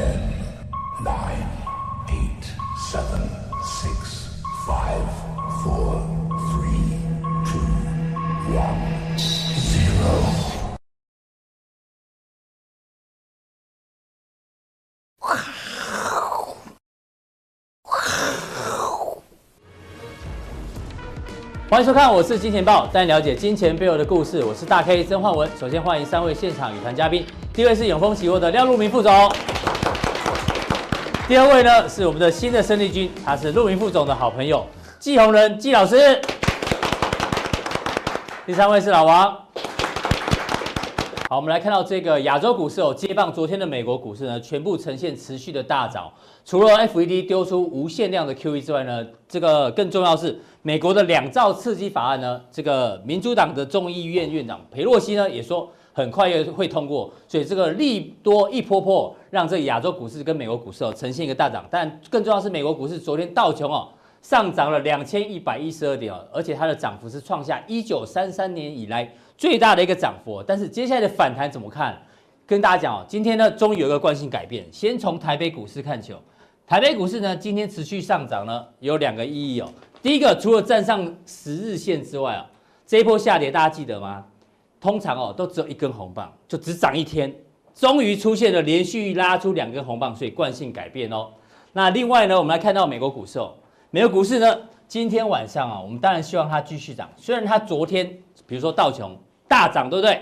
[0.00, 0.16] Ten,
[1.04, 1.46] nine,
[2.08, 2.44] eight,
[2.90, 3.20] seven,
[3.62, 5.04] six, five,
[5.62, 6.00] four,
[6.48, 6.96] three,
[7.44, 7.60] two,
[8.56, 8.80] one,
[9.58, 10.14] zero.
[21.68, 24.42] 欢迎收看，我是金钱爆，带你了解金钱背后的故事。
[24.42, 25.48] 我是大 K 曾焕文。
[25.58, 29.12] 首先欢迎三位现场与谈嘉宾，第一位是永丰期货的廖路明副总，
[31.30, 34.66] 第二位呢是我们的新的生力军，他是路明副总的好朋友
[34.98, 36.20] 季宏仁季老师，
[38.44, 39.32] 第三位是老王。
[41.28, 46.10] 好，我们来看到这个亚洲股市哦，接棒昨天的美国股市呢，全部呈现持续的大涨。
[46.44, 61.64] 除了 FED 丢出无限量的 QE 之外呢，这个更重要是美国的两兆刺激法案呢，这个民主党的众议院院长裴洛西呢也说很快也会通过，所以这个利多一波波，让这个亚洲股市跟美国股市哦呈现一个大涨。
[61.70, 63.88] 但更重要是美国股市昨天道琼哦
[64.22, 70.42] 上涨了两千一百一十二点哦，而且它的涨幅是创下一九三三年以来最大的一个涨幅。
[70.46, 71.96] 但是接下来的反弹怎么看？
[72.46, 76.18] 跟大家讲哦，今天呢终于有一个惯性改变，先从台北股市看起哦。
[76.66, 79.68] 台北股市呢，今天持续上涨呢，有两个意义哦。
[80.02, 82.46] 第一个，除了站上十日线之外啊，
[82.86, 84.24] 这一波下跌大家记得吗？
[84.80, 87.34] 通常哦，都只有一根红棒，就只涨一天。
[87.72, 91.28] 终于出现了连续拉出两根红棒，所以惯性改变哦。
[91.72, 93.54] 那另外呢，我们来看到美国股市哦，
[93.90, 97.08] 美国股市呢，今天晚上啊，我们当然希望它继续涨。
[97.16, 98.06] 虽然它昨天，
[98.46, 100.20] 比如说道琼大涨，对不对？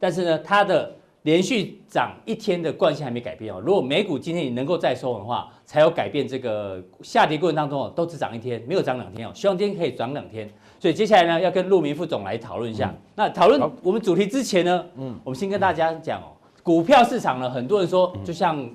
[0.00, 0.90] 但是呢，它的
[1.22, 3.60] 连续涨一天的惯性还没改变哦。
[3.64, 6.26] 如果美股今天也能够再收的话，才有改变。
[6.26, 9.32] 这个下跌过程当中哦，都只涨一天，没有涨两天哦。
[9.34, 10.50] 希望今天可以涨两天。
[10.78, 12.88] 所以接下来呢，要跟陆明副总来讨论一下。
[12.88, 16.32] 嗯、那讨论我们主题之前呢，嗯，我们先跟大家讲哦，
[16.62, 18.68] 股票市场呢，很多人说就像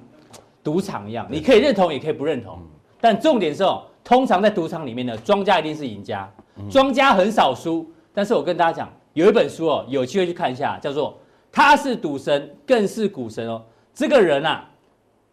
[0.63, 2.59] 赌场一样，你可以认同，也可以不认同。
[2.99, 6.31] 但重点是哦，通常在赌场里面呢，庄家一定是赢家，
[6.69, 7.89] 庄家很少输。
[8.13, 11.17] 但是我跟大家讲，有一本书哦，有机会去看一下，叫做。
[11.53, 13.61] 他是赌神，更是股神哦。
[13.93, 14.69] 这个人啊，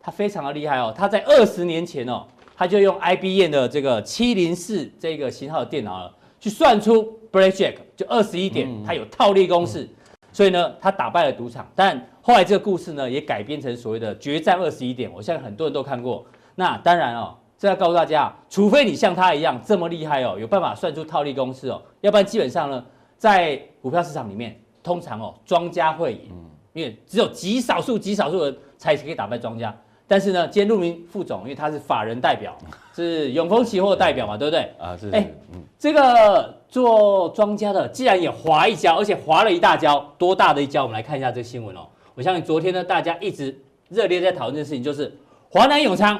[0.00, 0.92] 他非常的厉害哦。
[0.96, 9.88] 他在二十年前哦，他就用 IBM 的这个七零四这个型号的电脑了，去算出 Blackjack 就二十一点，它有套利公式，
[10.32, 11.70] 所以呢，他打败了赌场。
[11.74, 15.10] 但后来这个故事呢，也改编成所谓的决战二十一点。
[15.12, 16.24] 我相信很多人都看过。
[16.54, 22.84] 那当然哦，这要告诉大家，除非你像他一样这么厉害哦，有办法算出套利公式哦，要不然基本上呢，
[23.16, 24.58] 在股票市场里面。
[24.80, 26.30] 通常哦，庄家会赢，
[26.72, 29.76] 因为只有极少数、极少数人才可以打败庄家。
[30.08, 32.56] 但是呢，今天路明副总，因为他是法人代表，
[32.96, 34.72] 是永丰期货代表嘛，对不对？
[34.78, 35.10] 啊，是。
[35.10, 35.30] 哎，
[35.78, 40.82] 这个做庄家的，既然也滑一跤，而且滑了一大跤，多大的一跤？
[40.82, 41.86] 我们来看一下这个新闻哦。
[42.14, 43.56] 我相信昨天呢，大家一直
[43.90, 45.14] 热烈在讨论这件事情，就是
[45.50, 46.18] 华南永昌，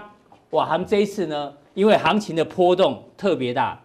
[0.51, 3.81] 哇，他们这一次呢，因为行情的波动特别大。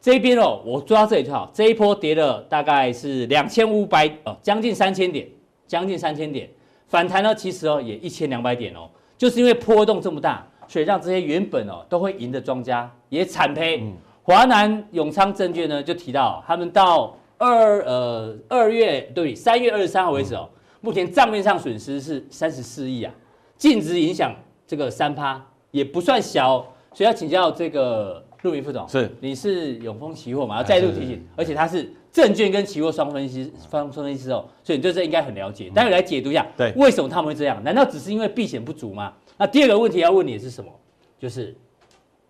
[0.00, 1.48] 这边哦，我抓到这里就好。
[1.54, 5.28] 这一波跌了大概是两千五百哦，将近三千点，
[5.68, 6.48] 将近三千点。
[6.88, 8.90] 反弹呢，其实哦也一千两百点哦，
[9.22, 13.80] 就是因为波动这么大，所以让这些原本哦都会赢的庄家也惨赔。
[14.24, 20.48] 华南永昌证券呢就提到，他们到二呃二月对三月二十三号为止哦，
[20.80, 23.14] 目前账面上损失是三十四亿啊，
[23.56, 24.34] 净值影响
[24.66, 25.40] 这个三趴
[25.70, 26.58] 也不算小，
[26.92, 28.20] 所以要请教这个。
[28.42, 30.56] 陆明副总是，你是永丰期货嘛？
[30.56, 35.70] 要再度提醒，而且他是证券跟期货双分析双分析师哦，所以你对这应该很了解。
[35.74, 37.62] 待会来解读一下，对，为什么他们会这样？
[37.64, 39.12] 难道只是因为避险不足吗？
[39.38, 40.70] 那第二个问题要问你的是什么？
[41.18, 41.56] 就是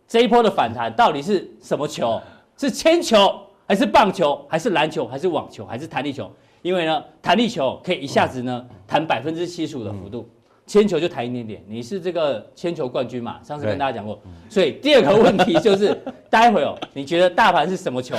[0.06, 2.20] 这一波的反弹到底是什么球？
[2.56, 6.30] 是铅球还是棒球还是篮球还是网球还是弹力球？
[6.62, 10.28] 因为呢，弹力球可以一下子呢弹百分之七十五的幅度。
[10.64, 13.40] 铅球就弹一点点，你是这个铅球冠军嘛？
[13.42, 14.18] 上次跟大家讲过，
[14.48, 15.92] 所以第二个问题就是，
[16.30, 18.16] 待会哦，你觉得大盘是什么球？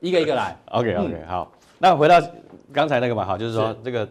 [0.00, 0.56] 一个一个来。
[0.72, 2.20] OK OK，好，那回到
[2.72, 4.06] 刚才那个嘛，好，就是说这个，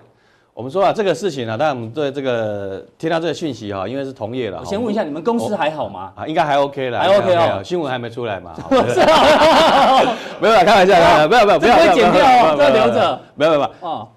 [0.54, 4.60] 我们说啊，这个事情啊，当然我们对这个听到这个讯息哈，因为是同业了。
[4.60, 6.14] 我先问一下，你们公司还好吗？
[6.16, 8.54] 啊，应该还 OK 了，还 OK 哦，新闻还没出来嘛？
[10.40, 13.20] 没有啦，开玩笑，开玩笑，不要不要不要，剪掉哦，要留着。
[13.36, 14.08] 没有没有哦，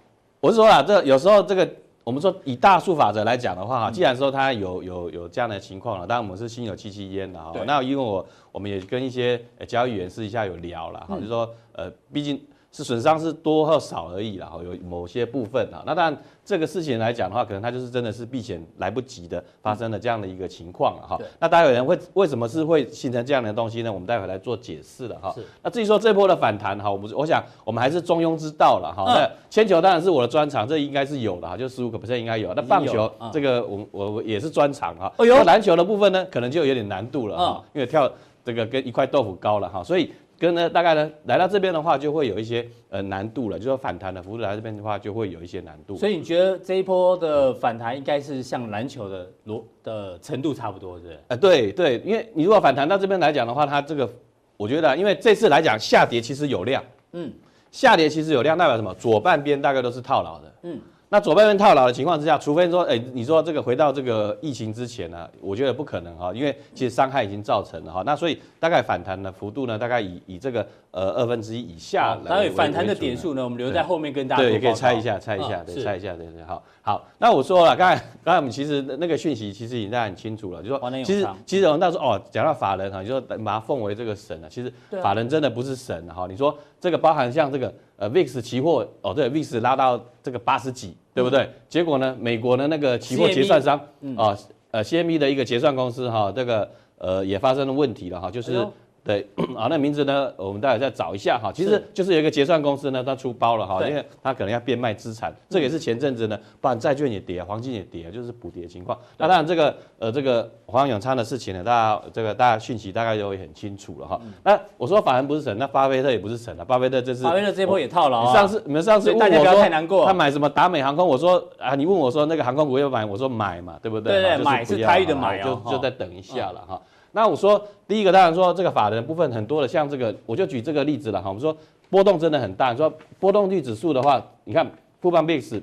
[0.40, 1.68] 我是说啊，这有时候这个。
[2.04, 7.52] 我们说以大数法则来讲的话哈，既然说它有有有这样的情况了，当然我们是心有戚戚焉的哈。
[7.64, 12.40] 那因为我我们也跟一些交易员私底下有聊了哈，就是说呃，毕竟
[12.72, 15.82] 是损伤是多或少而已啦，有某些部分啊。
[15.84, 21.18] 那当然这个事情来讲的话，可能它就是真的是避险来不及的发生了这样的一个情况了哈。
[21.38, 23.92] 那大家有人会为什么是会形成这样的东西呢？
[23.92, 25.34] 我们待会来做解释了哈。
[25.62, 29.04] 那至于说这波的反弹哈，我我想我们还是中庸之道了哈。
[29.06, 32.54] 那铅球当然是我的专长，这应该是有的哈，就十五个 percent 应该有。
[32.54, 35.12] 那棒球这个我我我也是专长哈。
[35.18, 38.10] 那篮球的部分呢，可能就有点难度了哈，因为跳
[38.42, 40.10] 这个跟一块豆腐高了哈，所以。
[40.42, 45.94] 跟呢，大概呢，来到这边的话，就会有一些呃难度了，就说反弹的幅度来这边的话，就会有一些难度。
[45.96, 51.20] 所以你觉得这一波的反弹应该是像篮球的罗的程度差不多，是不是？
[51.28, 54.10] 呃，对对，因为你如果反弹到这边来讲的话，它这个
[54.56, 57.32] 我觉得，因为这次来讲下跌其实有量，嗯，
[57.70, 58.92] 下跌其实有量，代表什么？
[58.94, 60.80] 左半边大概都是套牢的，嗯。
[61.12, 68.02] 那左半边套牢的情况之下，除非说，哎、欸，你说这个回到这个疫情之前呢、啊，我觉得不可能哈，因为其实伤害已经造成了哈。
[68.06, 72.34] 那所以大概反弹的幅度呢，大概以以这个呃二分之一以下来。
[72.34, 74.42] 所以反弹的点数呢，我们留在后面跟大家。
[74.42, 76.62] 对，也可以猜一下，猜一下，对，猜一下，对对，好。
[76.80, 84.48] 好，那我说了，刚才刚才我们其实那个讯息其实已经大家很清楚了，就说其实其实我们到时候哦，讲到法人哈，就说把它奉为这个神了。
[84.48, 84.72] 其实
[85.02, 86.26] 法人真的不是神哈。
[86.26, 90.94] 你说这个包含像这个呃 VIX 期货哦，对，VIX 拉到这个八十几。
[91.14, 91.46] 对不对？
[91.68, 92.16] 结果呢？
[92.18, 93.78] 美国的那个期货结算商
[94.16, 94.34] 啊，
[94.70, 98.66] 呃，CME 的一个结算公司哈，这个呃也发生了问题了哈，就是。
[99.04, 100.32] 对 啊，那名字呢？
[100.36, 101.50] 我们待会再找一下哈。
[101.52, 108.96] 其实就是有一个结算公司呢，它出包了哈，因为它可能要变卖资产，这个也是前阵子呢，不然债券也跌，黄金也跌，就是补跌的情况。
[109.18, 114.20] 那当然这个呃这个黄永昌的事情呢，大家这个大家讯息大概就会很清楚了哈。
[114.44, 118.32] 那我说法人不是神，那巴菲特也不是神啊，巴菲特这是巴菲特这波也套牢啊。
[118.32, 124.12] 上次你们上次问我说他买什么达美航空，我说啊，你问我说那个航空股要买，我说买嘛，对不对？
[124.12, 126.80] 对对，买是台语的买，就就再等一下了哈。
[127.12, 131.28] 那我说第一个当然说这个法人的部分很多的，像这个我就举这个例子了哈。
[131.28, 131.56] 我们说
[131.90, 134.70] 波动真的很大，说波动率指数的话，你看
[135.00, 135.62] 富邦 VIX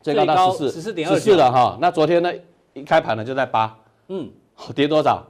[0.00, 1.78] 最高到十四十四点二十四了哈。
[1.80, 2.32] 那昨天呢
[2.72, 3.76] 一开盘呢就在八，
[4.08, 4.30] 嗯，
[4.74, 5.24] 跌多少？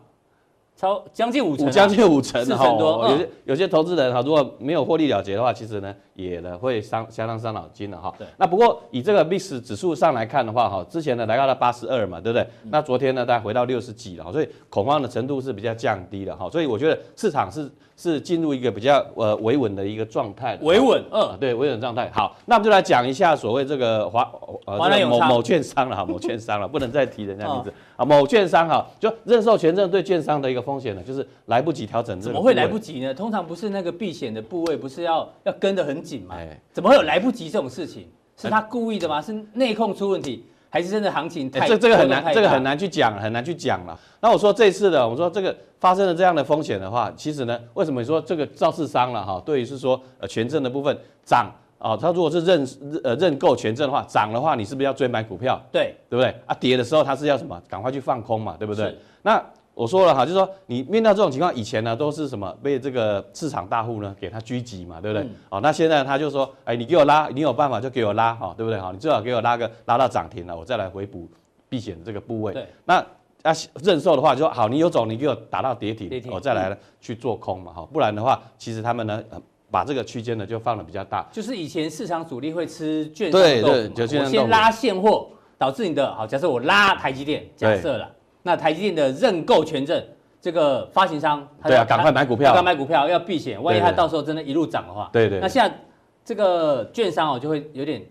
[0.78, 3.08] 超将近五成，将近五成四成多。
[3.10, 8.14] 有些有些投资人哈，如果没有获利了结的话，其实呢也呢会伤相当伤脑筋的哈。
[8.16, 8.24] 对。
[8.36, 12.46] 那不过以这个 VIX 指数上来看的话哈，之前呢来到了八十二嘛，对不对？
[12.70, 16.48] 那昨天呢大概回到六十几了，所以恐慌的程度是比较降低了哈。
[16.48, 20.56] 所以我觉得市场是是进入一个比较呃维稳的一个状态。
[20.62, 22.08] 维稳，嗯，对，维稳状态。
[22.14, 24.22] 好，那我们就来讲一下所谓这个华
[24.66, 27.72] 呃某某券商了哈，某券商了， 不能再提人家名字。
[27.96, 32.20] 啊，某券商哈，就认售权证对券商的一个风险呢，就是来不及调整。
[32.20, 33.12] 怎么会来不及呢？
[33.12, 36.36] 通常不是那个避险的部位不是要要跟得很紧吗？
[36.72, 38.06] 怎么会有来不及这种事情？
[38.36, 39.20] 是他故意的吗？
[39.20, 41.66] 是内控出问题，还是真的行情太？
[41.66, 43.98] 这这个很难，这个很难去讲，很难去讲了。
[44.20, 49.42] 那我说这次的，我说这个发生了这样的风险的话，其实呢，为什么说这个肇事商了哈？
[49.44, 51.50] 对于是说呃权证的部分涨。
[51.78, 52.68] 啊，他如果是认
[53.04, 55.56] 呃认购权证的话，涨的话，你是不是要追买股票？
[55.70, 56.34] 对，对不对？
[56.44, 57.62] 啊，跌的时候他是要什么？
[57.68, 58.98] 赶快去放空嘛，对不对？
[59.22, 59.40] 那
[59.78, 65.24] 我说了哈，就是说你面到这种情况，以前呢都是什么被这个市场大户呢给他狙击嘛，对不对？
[65.50, 68.80] 哦、嗯，那现在他就说，哎，你给我拉，你有办法就给我拉，哈，对不对？
[68.80, 71.28] 哈，你最好给我拉个拉到涨停了，我再来回补
[71.68, 72.52] 避险这个部位。
[72.52, 72.96] 对，那
[73.42, 79.22] 啊认售的话就说好，你有种，你给我打到跌停，我再来去做空嘛，哈，不然的话，其实他们呢。
[79.70, 85.28] 把这个区间呢就放的比较大，就是以前市场主力会吃券商对对，就我先拉现货，
[85.58, 86.26] 导致你的好。
[86.26, 88.10] 假设我拉台积电，假设了，
[88.48, 90.02] 那台积电的认购权证，
[90.40, 95.78] 这个发行商他对啊，赶快买股票，赶快买股票要避险，万一它到时候真的一路涨的话，对对，那现在
[96.24, 98.02] 这个券商哦就会有点，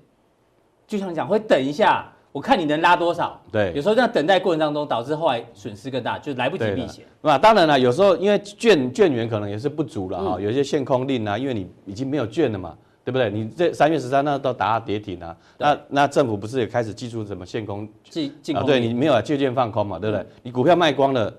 [0.85, 2.05] 就像你讲会等一下。
[2.33, 3.41] 我看你能拉多少？
[3.51, 7.03] 对，有时候在等待过程当中，导致后来损失更大，就来不及避险。
[7.19, 12.77] 那当然了，有时候因为券券源可能也是不足了哈，嗯、有一些限空令啊，因为你已经没有券了嘛，
[13.07, 13.31] 对不对？
[13.31, 17.87] 你这三月十三那都达跌停啊，那那政府不是也开始祭出什么限空？
[18.03, 18.67] 禁禁空、啊？
[18.67, 20.21] 对你没有啊借券放空嘛，对不对？
[20.21, 21.33] 嗯、你股票卖光了。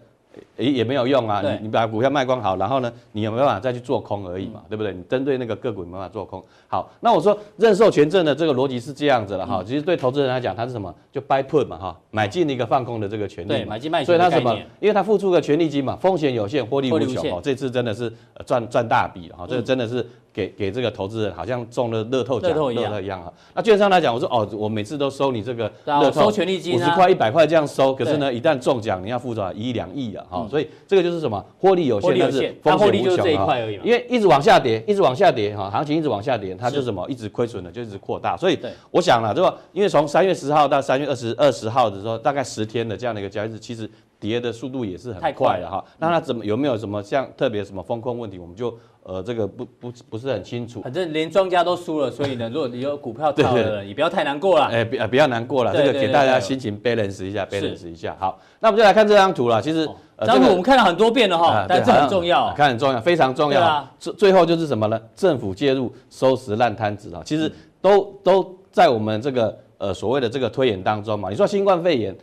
[0.57, 4.93] 也也没有用啊，你你把股票卖光好，然后呢，你有没有办法再去做空而已嘛，嗯、对不对？
[4.93, 6.41] 你针对那个个股没办法做空。
[6.69, 10.95] 好，那我说认授权证的这个逻辑是这样子了哈，嗯、其实对投资人来讲，它是什么？
[11.11, 13.49] 就 buy put 嘛哈，买进一个放空的这个权利。
[13.49, 14.07] 对，买进卖权。
[14.07, 14.55] 所以它什么？
[14.79, 17.41] 因为它付出个权利金嘛，风险有限，获利无穷哦。
[17.43, 18.13] 这次真的是
[18.47, 20.07] 赚赚大笔了哈，这个真的是。
[20.39, 23.33] 给给这个投资人好像中了乐透奖，乐透一样啊。
[23.55, 27.93] 那券商来讲，我说哦，我每次都收你这个乐透，收权利金五十块、一百块这样收。
[27.93, 30.25] 可是呢，一旦中奖，你要付出一亿两亿啊？
[30.31, 31.45] 哈，所以这个就是什么？
[31.59, 33.59] 获利有限，但是风险无穷啊。
[33.83, 37.05] 因为一直往下跌，一直往下跌哈，行情一直往下跌，它就什么？
[37.09, 38.37] 一直亏损的，就一直扩大。
[38.37, 38.57] 所以
[38.93, 39.59] 我想了，这个？
[39.73, 43.91] 因为从三月十号到三月二十二十号的时候，大概十天的这样的一个交易日，其实
[44.21, 45.85] 跌的速度也是很快的哈。
[45.99, 48.77] 那它怎么有没有什么像特别什么风控问题，我们就
[49.09, 50.83] 呃这个不不不是很清楚。
[50.83, 54.67] 反正连庄家都输了，所以呢，如果你有股票套的，也不要太难过了。
[54.67, 58.15] 哎，不不要难过了，这个给大家心情 balance 一下，balance 一下。
[58.21, 59.63] 好，那我们就来看这张图了。
[59.63, 59.89] 其实
[60.21, 63.89] 这张图我们看了很多遍了哈，但这很重要，看很重要，非常重要。
[63.99, 65.01] 最最后就是什么呢？
[65.17, 67.51] 政府介入收拾烂摊子啊，其实
[67.81, 71.31] 都都在我们这个呃所谓的这个推演当中嘛。
[71.31, 72.15] 你说新冠肺炎。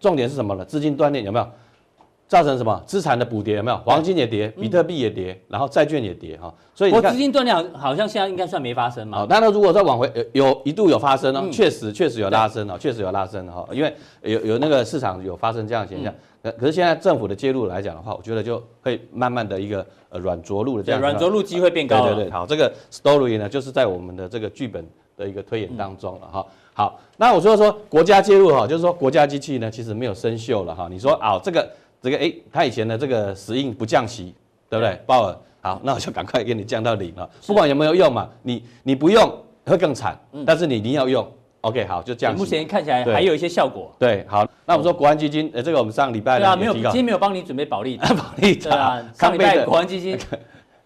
[0.00, 0.64] 重点是什么呢？
[0.64, 1.48] 资金断裂有没有
[2.32, 3.56] 造成什么资产的补跌？
[3.56, 3.76] 有没有？
[3.84, 6.50] 黄金也跌，比特币也跌，然后债券也跌哈。
[6.74, 9.18] 所以你看，资金断裂好像现在应该算没发生嘛。
[9.18, 11.44] 好，那如果再往回有有一度有发生呢？
[11.52, 13.68] 确实确实有拉升哦，确实有拉升哈。
[13.70, 16.10] 因为有有那个市场有发生这样的现象。
[16.42, 20.98] 可可是现在政府的介入来讲的话，我觉得就会慢慢的一个呃软着陆的这样。
[21.02, 22.06] 软着陆机会变高。
[22.06, 22.30] 对对对。
[22.30, 24.82] 好，这个 story 呢，就是在我们的这个剧本
[25.18, 26.46] 的一个推演当中了哈。
[26.74, 30.88] 好，那我说说国家介入哈，就是说国家机器呢，其实没有生锈了哈。
[30.90, 31.68] 你说啊，这个
[32.02, 34.34] 这个哎，他以前的这个死硬不降息，
[34.68, 35.00] 对不对？
[35.06, 39.32] 鲍尔，好，那我就赶快给你降到零了，不管有没有用嘛，你你不用
[39.64, 41.26] 会更惨，但是你一定要用
[41.60, 42.34] ，OK，好，就这样。
[42.34, 43.94] 目前看起来还有一些效果。
[43.98, 50.18] 对，好，那我们说国安基金，呃，这个我们上礼拜对啊，没有，今天没有帮你准备保利达， 保利达，对啊，上礼拜国安基金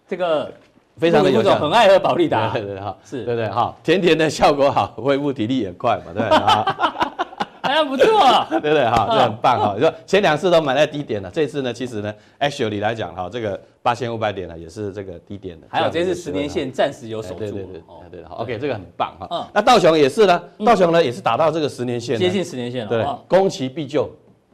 [0.07, 0.51] 这个。
[0.99, 7.16] 非常的有效，很爱喝保利达，对对对哈，是，对对哈，甜甜的效果好，恢复体力也快嘛，对不
[7.67, 7.73] 对？
[7.73, 9.07] 哎呀，不错， 对不对哈？
[9.11, 9.73] 这很棒哈。
[9.75, 15.67] 你说前两次都买在低点了，这次呢，其实呢，actually 来讲哈，这个八千五百点呢，也是这个低点的。
[15.69, 17.81] 还有这次十年线暂时有守住，对对对，
[18.11, 19.49] 对好，OK，这个很棒哈。
[19.53, 24.09] 那道琼也是呢，道琼呢也是打到这个十年线，接近十年线了，对，攻其必救。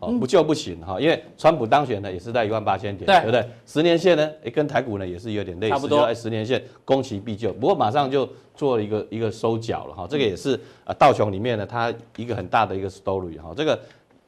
[0.08, 3.46] 不救不行哈，因为川普当选呢，也是在一万八千点，对不对？
[3.66, 6.14] 十年线呢，诶，跟台股呢也是有点类似，差不多。
[6.14, 10.08] 十年线攻其必救，不过马上就做了一个一个收脚了哈。
[10.10, 13.54] 这个也是啊，道琼里面呢，它一个很大的一个 story 哈。
[13.56, 13.80] 这个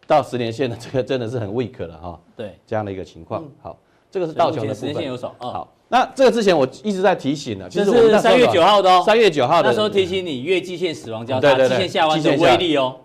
[0.07, 2.19] 到十年线呢， 这个真的是很 weak 了哈。
[2.35, 3.43] 对，这样的一个情况。
[3.61, 3.77] 好，
[4.11, 5.33] 这个是道琼的十年线有手。
[5.37, 12.95] 好，那这个之前我一直在提醒呢，其实是三月九号的哦，三月九号的那时候提醒你月季线死亡交叉，季线下弯的威力哦，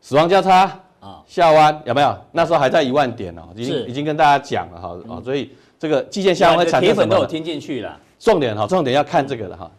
[0.00, 0.80] 死亡交叉。
[1.24, 2.16] 啊，下弯有没有？
[2.32, 6.94] 那时候还在一万点哦，已经已经跟大家讲了哈，哦，所以这个季线下弯会产生什么？
[6.94, 7.98] 铁粉都有听进去了。
[8.18, 9.70] 重点哈，重点要看这个了哈，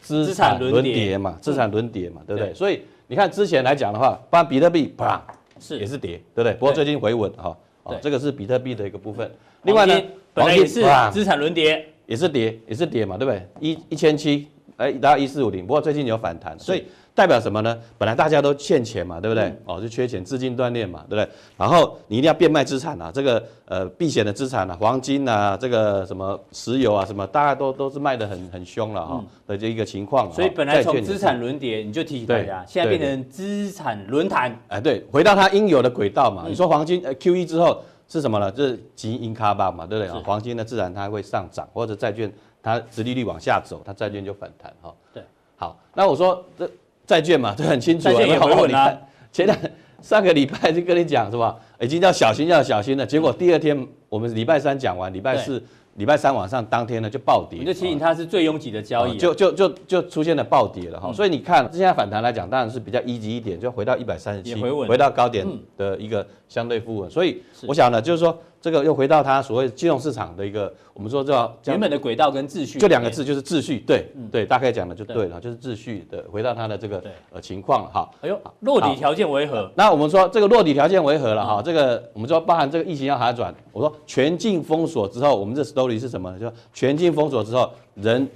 [0.00, 2.52] 资产轮跌嘛，资产轮跌嘛，对不对？
[2.54, 5.22] 所以你看之前来讲的话，不然比特币啪
[5.58, 6.52] 是也是跌，对不对？
[6.54, 9.30] 不过最近回稳哈，哦，这个是比特币的一个部分。
[9.62, 10.02] 另外呢，
[10.34, 13.46] 黄金是资产轮跌，也是跌，也是跌嘛，对不对？
[13.60, 16.84] 一一千七，哎，达到一四五零，不过最近有反弹，所以。
[17.14, 17.76] 代表什么呢？
[17.98, 19.44] 本来大家都欠钱嘛，对不对？
[19.44, 21.28] 嗯、哦，就缺钱，资金断裂嘛，对不对？
[21.56, 30.32] 然后你一定要变卖资产啊，这个呃避险的资产啊，黄金啊，这个什么石油啊，什么大家都都是卖的很很凶了哈、哦嗯、的这一个情况。
[30.32, 34.56] 所以本来从资产轮跌，你就提醒大家，现在变成资产轮弹。
[34.68, 36.44] 哎，对，回到它应有的轨道嘛。
[36.46, 38.50] 嗯、你说黄金呃 QE 之后是什么呢？
[38.52, 40.14] 就是金银卡吧嘛，对不对？
[40.14, 44.88] 是黄金呢自然它会上涨，或者债券它殖利率往下走，它债券就反弹哈。
[44.88, 45.22] 哦、对，
[45.56, 46.70] 好，那我说这。
[47.10, 48.12] 债券嘛， 这很清楚啊。
[48.22, 48.96] 也回稳啊。
[49.32, 49.58] 前两
[50.00, 51.56] 上个礼拜就跟你讲是吧？
[51.80, 53.04] 已经要小心要小心了。
[53.04, 55.60] 结果第二天我们礼拜三讲完，礼拜四。
[55.96, 61.12] 礼拜三晚上当天呢就暴跌，你就提醒它是最拥挤的交易，就就就就出现了暴跌了哈。
[61.12, 65.44] 所以你看现在反弹来讲，当然是比较 easy 一点，就回到一百三十七，回到高点
[65.76, 67.10] 的一个相对复稳。
[67.10, 73.78] 所以我想呢，就是说这个又回到它所谓金融市场的一个，我们说叫原本的轨道跟秩序，就两个字就是秩序。
[73.86, 77.02] 对对，大概讲的就对了，就是秩序的回到它的这个
[77.32, 78.10] 呃情况哈。
[78.20, 79.70] 哎呦，落底条件为何？
[79.74, 81.62] 那我们说这个落底条件为何了哈？
[81.62, 86.38] 这个我们说包含这个疫情要好转，我说全境封锁之后，我们这 story 是什么？
[86.38, 88.28] 就全境封锁之后，人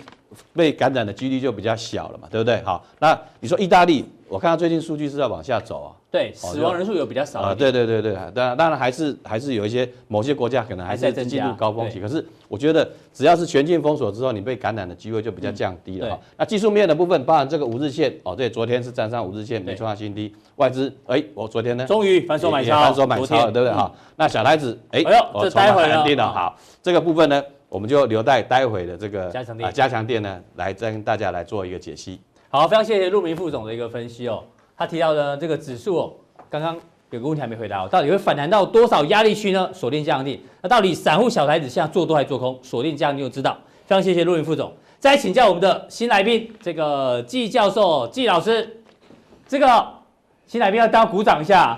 [0.53, 2.63] 被感染的几率就比较小了嘛，对不对？
[2.63, 5.91] 好，那你说意大利，我看到最近数据是在往下走啊。
[6.11, 7.53] 对，死亡人数有比较少啊。
[7.53, 11.99] 对对对对，当然当然还是还是有一些某些国家可能还是在进入高峰期。
[11.99, 16.21] 可是我觉得只要是全境封锁之后，你被感染的机会就比较降低了哈。
[16.37, 20.33] 那技术面的部分，包含这个五日线哦，对，昨天是站上五日线，没创下新低。
[20.55, 23.93] 外资哎，我昨天呢，终于反手买超，反手买超了，对不对哈？
[24.15, 25.03] 那小台子哎，
[25.41, 27.43] 这待会了，好，这个部分呢，
[27.75, 32.21] 我们就留待待会的这个加强电啊加强电呢，来跟大家来做一个解析。
[32.49, 34.45] 好，非常谢谢陆明副总的一个分析哦，
[34.79, 36.13] 他提到的这个指数哦。
[36.49, 36.79] 刚刚
[37.11, 39.69] 有个问题还没回答哦，到底会反弹到多少压力区呢？
[39.75, 40.39] 锁定加强錠。
[40.63, 42.57] 那到底散户小台子现在做多还是做空？
[42.63, 43.59] 锁定加强錠就知道。
[43.87, 44.73] 非常谢谢陆明副总。
[45.01, 48.83] 再请教我们的新来宾，这个季教授、季老师。
[49.49, 49.85] 这个
[50.47, 51.77] 新来宾要大家鼓掌一下。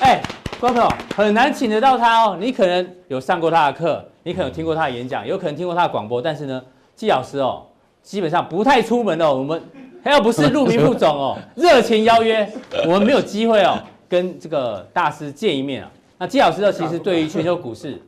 [0.00, 0.20] 哎，
[0.60, 2.36] 观众朋友很难请得到他哦。
[2.38, 6.60] 你可能有上过他的课，你可能有听过他的演讲，有可能听过他的广播，但是呢，
[6.96, 7.64] 季老师哦，
[8.02, 9.32] 基本上不太出门哦。
[9.36, 9.62] 我们。
[10.04, 12.46] 还要不是陆明副总哦， 热情邀约，
[12.84, 15.90] 我们没有机会哦，跟这个大师见一面啊。
[16.18, 17.98] 那季老师呢，其实对于全球股市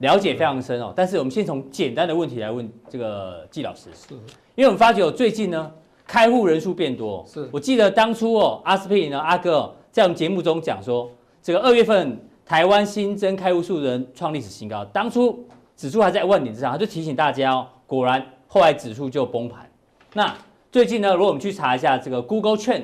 [0.00, 0.92] 了解非常深哦。
[0.94, 4.12] 但是我们先从简单的问题来问这个季老师，是，
[4.54, 5.72] 因为我们发觉最近呢，
[6.06, 7.24] 开户人数变多。
[7.26, 11.08] 是我记得当初哦，阿斯匹林呢，阿哥在我们节目中讲说，
[11.42, 15.42] 这个二月份台湾新增开户数人创历史新高，当初
[15.76, 19.70] 指数还在万点之上，他就提醒大家哦，果然后来指数就崩盘。
[20.14, 20.34] 那
[20.72, 22.82] 最近呢，如果我们去查一下这个 Google Trend。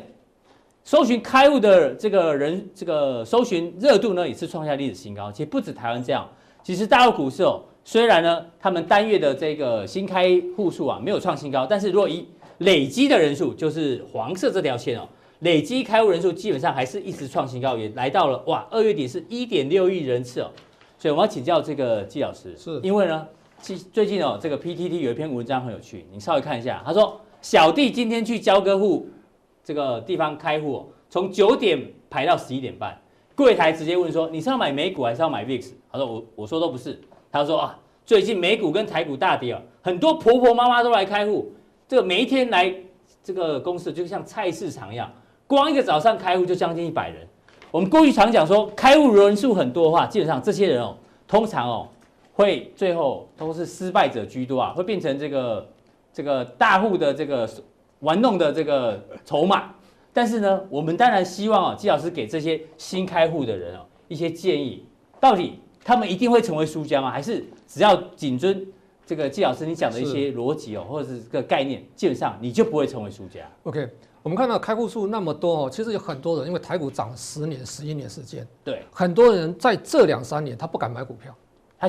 [0.85, 5.31] 搜寻开户的这个人，这个搜寻热度呢，也是创下历史新高。
[5.31, 6.29] 其实不止台湾这样，
[6.65, 12.27] 其实大陆股市哦，虽然呢，他们单月的这个新开户数啊没有创新高，但是如果以
[12.59, 15.07] 累积的人数，就是黄色这条线哦，
[15.39, 20.51] 累积开户人数基本上还是一直创新高，也来到了哇，二月底是一点六亿人次哦。
[21.03, 23.27] 所以我要请教这个季老师，是因为呢，
[23.61, 29.09] 最最近哦，这个 PTT 有一篇文章很有趣，你稍微看一下，他说小弟今天去交割户。
[29.65, 32.97] 这个地方开户，从九点排到十一点半，
[33.35, 37.01] 柜台直接问说：“你是要买美股还是要买 VIX？” 他说：“我我说都不是。”
[37.33, 41.51] 他说：“啊，最近美股跟台股大跌啊，很多婆婆妈妈都来开户，
[41.89, 42.73] 这个每一天来
[43.25, 45.13] 这个公司就像菜市场一样，
[45.49, 47.27] 光一个早上开户就将近一百人。
[47.73, 51.89] 我们过去常讲说，开户人数很多的话，基本上这些人哦，通常哦
[52.33, 55.69] 会最后都是失败者居多啊，会变成这个
[56.13, 57.49] 这个大户的这个。”
[58.03, 59.73] 玩弄的这个筹码，
[60.13, 64.85] 但是呢，我们当然希望啊，季老师给这些新开户的人哦一些建议，
[65.21, 67.13] 到底他们一定会成为输家吗？
[67.13, 68.67] 还是只要谨遵
[69.07, 73.89] 这个季老师你讲的一些逻辑哦，或者是这个概念，基本上你就不会成为输家？OK，
[74.23, 81.35] 我们看到开户数那么多哦，其实有很多人因为台股涨了十年、十一年时间，对，很多人在这两三年他不敢买股票。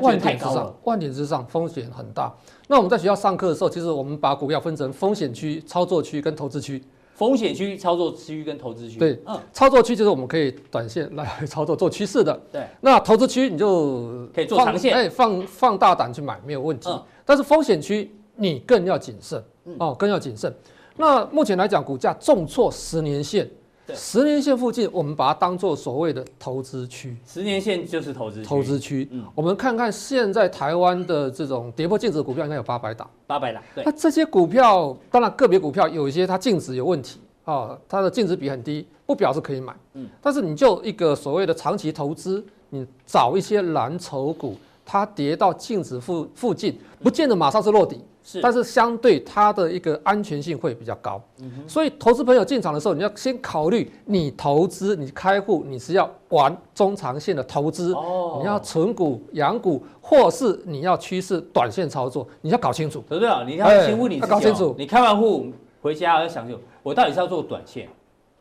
[0.02, 2.34] 万点之上，万点之上，风险很大。
[2.68, 6.84] 那我们在学校上课的时候，其实我们把股票分成风险区、操作区跟投资区。
[7.14, 8.98] 风险区、操作区跟投资区。
[8.98, 12.42] 对，嗯，操作区就是我们可以短线来操作做趋势的。
[12.52, 12.66] 对。
[12.82, 16.90] 那投资区你就可以做长线，哎，放放大胆去买没有问题。
[16.90, 17.00] 嗯。
[17.24, 19.44] 但是风险区你更要谨慎
[19.78, 20.52] 哦，更要谨慎。
[20.96, 23.50] 那目前来讲，股价重挫十年线。
[23.94, 27.18] 十年线附近，我们把它当做所谓的投资区。
[27.28, 28.48] 十年线就是投资区。
[28.48, 33.08] 投资区，嗯，我们看看现在台湾的这种跌破净值的股票，应该有八百档。
[33.28, 33.84] 八百档，对。
[33.84, 39.76] 那这些股票，当然个别股票有一些它净值有问题啊，它的净值比很低，不表示可以买。
[39.96, 40.08] 嗯。
[40.22, 48.02] 但是你就一个所谓的长期投资，你找一些蓝筹股，它跌到净值附附近，不见得马上是落底。
[48.26, 63.04] 是，但是相对它的一个安全性会比较高，嗯、哼所以投资朋友进场的时候，你要先考虑你投资、你开户，你是要玩中长线的投资，哦、你要存股、养股，或是你要趋势短线操作，你要搞清楚。
[63.10, 63.44] 对不对啊？
[63.46, 64.74] 你要先问你自己、哦，搞清楚。
[64.78, 67.90] 你开完户回家要想清楚，我到底是要做短线、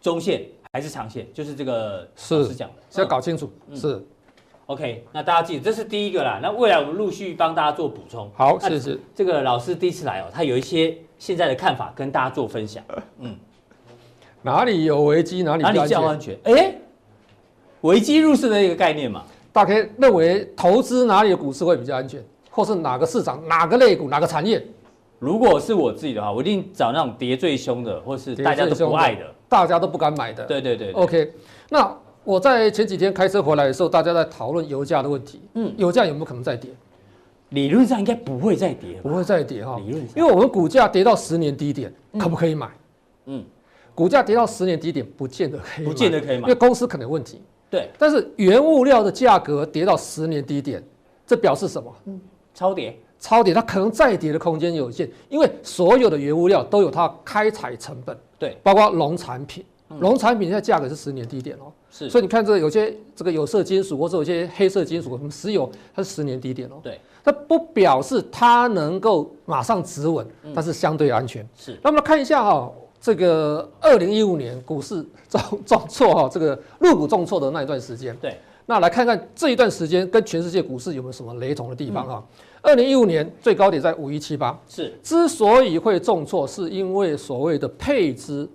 [0.00, 1.26] 中线还是长线？
[1.34, 3.50] 就是这个老师讲的，是要搞清楚。
[3.68, 4.00] 嗯、是。
[4.72, 6.40] OK，那大家记住，这是第一个啦。
[6.42, 8.30] 那未来我们陆续帮大家做补充。
[8.34, 8.98] 好，是是。
[9.14, 12.82] 这个老师第一次来哦，他有一些现在的看法跟大家做分享。
[13.18, 13.36] 嗯，
[14.40, 16.38] 哪里有危机，哪里哪里叫安全？
[16.44, 16.74] 哎，
[17.82, 19.24] 危机入市的一个概念嘛。
[19.52, 24.64] 大家认为投资哪里的股市会比较安全，或是哪个市场、哪个类股、哪个产业？
[25.18, 30.46] 如果是我自己的话，我一定找那种跌最凶的，或是大家都不爱的，大家都不敢买的。
[30.46, 31.02] 对对对，对。
[31.02, 31.32] OK，
[31.68, 31.94] 那。
[32.24, 35.40] 我在前几天开车回来的时候，大家在讨论油价的问题。
[35.54, 36.70] 嗯，油价有没有可能再跌？
[37.50, 39.76] 理论上应该不会再跌，不会再跌哈。
[39.84, 42.70] 理论上，因为我们股价跌到十年低点，可不可以买？
[43.26, 43.44] 嗯，
[43.94, 47.42] 股价跌到十年低点，不见得可以，不见得可以买，因为公司可能有问题。
[47.68, 50.82] 对，但是原物料的价格跌到十年低点，
[51.26, 51.94] 这表示什么？
[52.06, 52.20] 嗯，
[52.54, 58.16] 超跌，超跌，它可能再跌的空间有限，因为所有的原物料都有它开采成本。
[58.38, 59.64] 对，包括农产品，
[60.00, 61.72] 农产品现在价格是十年低点哦。
[61.90, 66.76] 是，所以你看，这有些这个有色金属或者有些黑色金属，什么石油，它是十年低点哦。
[66.82, 71.46] 对，它不表示它能够马上止稳，但是相对安全。
[71.54, 78.16] 是，那么看一下哈，这个二零一五年股市重重挫哈，这个入股重挫的那一段时间。
[78.16, 82.26] 对，那来看看这一段时间跟全世界股市有没有什么雷同的地方哈？
[82.62, 88.48] 二零一五年最高点在五一七八，是，之所以会重挫，是因为所谓的配资。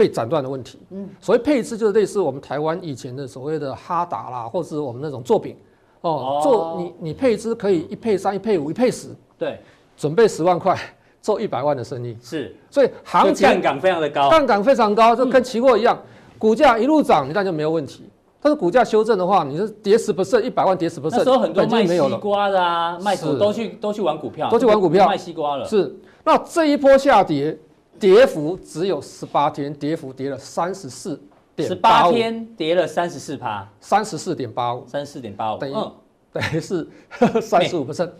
[0.00, 5.54] 被斩断的问题，嗯，所谓配资就是类似我们台湾以前的所谓的哈达啦，或是我们那种做饼，
[6.00, 9.60] 哦，做你你配资可以一配三、一配五、一配十，对，
[9.98, 10.74] 准备十万块
[11.20, 16.02] 做一百万的生意，是，所以行情杠杆非常的高，杠杆非常高，就跟期货一样，
[16.38, 18.08] 股价一路涨，你那就没有问题，
[18.40, 27.58] 但是股价修正的话，你是跌十不剩，一百万跌十不剩，那时候很多卖西瓜的啊，卖什么都去都去玩股票，都去玩股票卖西瓜了，是，那这一波下跌。
[28.00, 31.20] 跌幅只有十八天，跌幅跌了三十四
[31.54, 35.74] 点十八天跌了三十四趴，三十四点八五，三十四点八五，等于
[36.32, 36.88] 等于是
[37.42, 37.84] 三十五。
[37.84, 38.10] percent。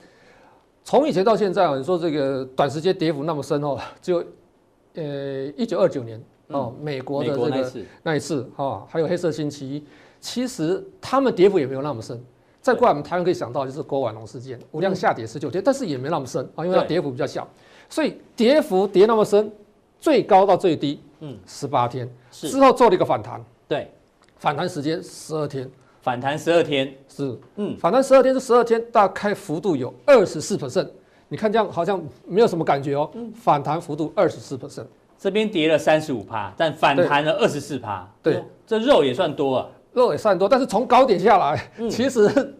[0.84, 4.24] 从以前到现在啊，你说这个短时间跌幅那么深哦，只有
[4.94, 7.48] 呃一九二九年哦，美国的这个
[8.02, 8.50] 那一次。
[8.56, 9.84] 哈，还有黑色星期一，
[10.20, 12.20] 其实他们跌幅也没有那么深。
[12.60, 17.46] 再过来，我们台湾可以想到就是郭婉龙事件，无量下跌十九天，但是也没那么深啊，因为它跌幅比较小，
[17.88, 19.50] 所以跌幅跌那么深，
[20.00, 23.92] 最高到最低，嗯，十八天之后做了一个反弹，对，
[24.36, 26.92] 反弹时间十二天，反弹十二天。
[27.08, 30.88] 是，嗯，反弹十二天是十二天，大概幅度有二十四 percent，
[31.28, 34.86] 你看这样好像没有什么感觉哦，反弹幅度二十四 percent，
[35.18, 39.68] 这边跌了三十五趴，但反弹了二十四趴，对，这肉也算多啊。
[39.92, 42.54] 肉也算多，但是从高点下来，嗯、其实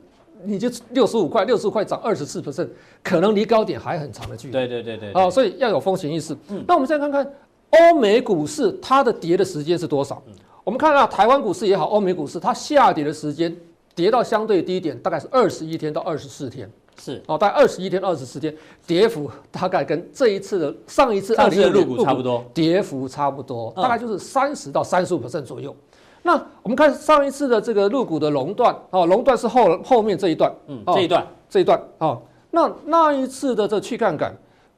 [0.44, 2.68] 你就六十五块，六十五块涨二十四 percent，
[3.02, 4.52] 可能离高点还很长的距离。
[4.52, 6.36] 对对对对，啊、哦，所以要有风险意识。
[6.48, 7.34] 嗯，那我们现在看看
[7.70, 10.22] 欧美股市它的跌的时间是多少？
[10.26, 13.54] 嗯、我们看到台湾股市也好，欧美股市它下跌的时间
[13.94, 16.70] 跌到相对低点，大概是二十一天到二十四天。
[17.02, 18.54] 是哦，大概二十一天、二十四天，
[18.86, 25.74] 跌幅大概跟这一次的上一次二零的陆股差不多，跌幅差不多，大概就是三十到三十五 percent 左右。
[26.22, 31.26] 那我们看上一次的这个入股的熔断哦，熔断是后后面这一段，嗯，这一段。
[31.52, 34.32] 这一段哦，那那一次的这个去杠杆，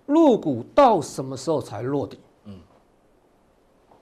[0.07, 2.19] 入股到什么时候才落底？
[2.47, 2.55] 嗯，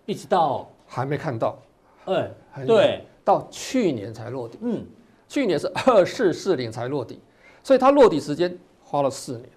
[0.07, 1.59] 一直到还没看到，
[2.05, 2.31] 哎，
[2.64, 4.87] 对，到去年才落底，嗯，
[5.26, 7.20] 去年是二四四零才落底，
[7.64, 9.48] 所以它落底时间花了四年，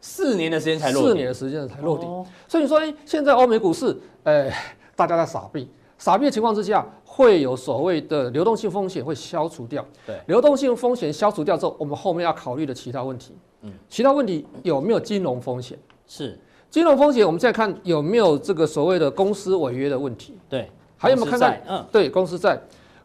[0.00, 2.06] 四年的时间才落底，四年的时间才落底，
[2.48, 4.50] 所以你说哎，现在欧美股市，哎，
[4.96, 5.68] 大家在撒币，
[6.02, 6.84] 撒币的情况之下。
[7.14, 15.78] 会有所谓的流动性风险会消除掉，对，流动性风险消除掉之后，我们后面要考虑的其他问题，嗯，其他问题有没有金融风险？
[16.06, 16.40] 是。
[16.70, 21.62] 金融风险，我们再看有没有这个所谓的公司违约的问题，对，还有没有看看？
[21.68, 22.58] 嗯，对，公司在，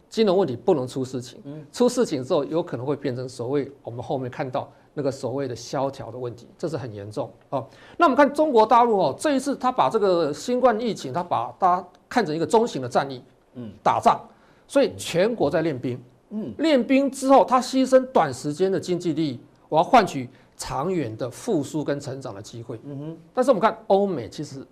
[0.10, 7.30] 金融问题不能出事情，嗯，出事情之后有可能会变成所谓我们后面看到那个所谓的萧条的问题，这是很严重。
[7.50, 7.68] 哦。
[7.98, 13.24] 那我们看中国大陆哦，这一次他把这个新冠疫情，他把大家看成一个中型的战役。
[13.60, 14.20] 嗯，打仗，
[14.68, 16.00] 所以全国在练兵。
[16.30, 22.80] 嗯，练兵之后，他牺牲短时间的经济利益，我要换取长远的复苏跟成长的机会。
[22.84, 23.18] 嗯哼。
[23.34, 24.64] 但是我们看欧美，其实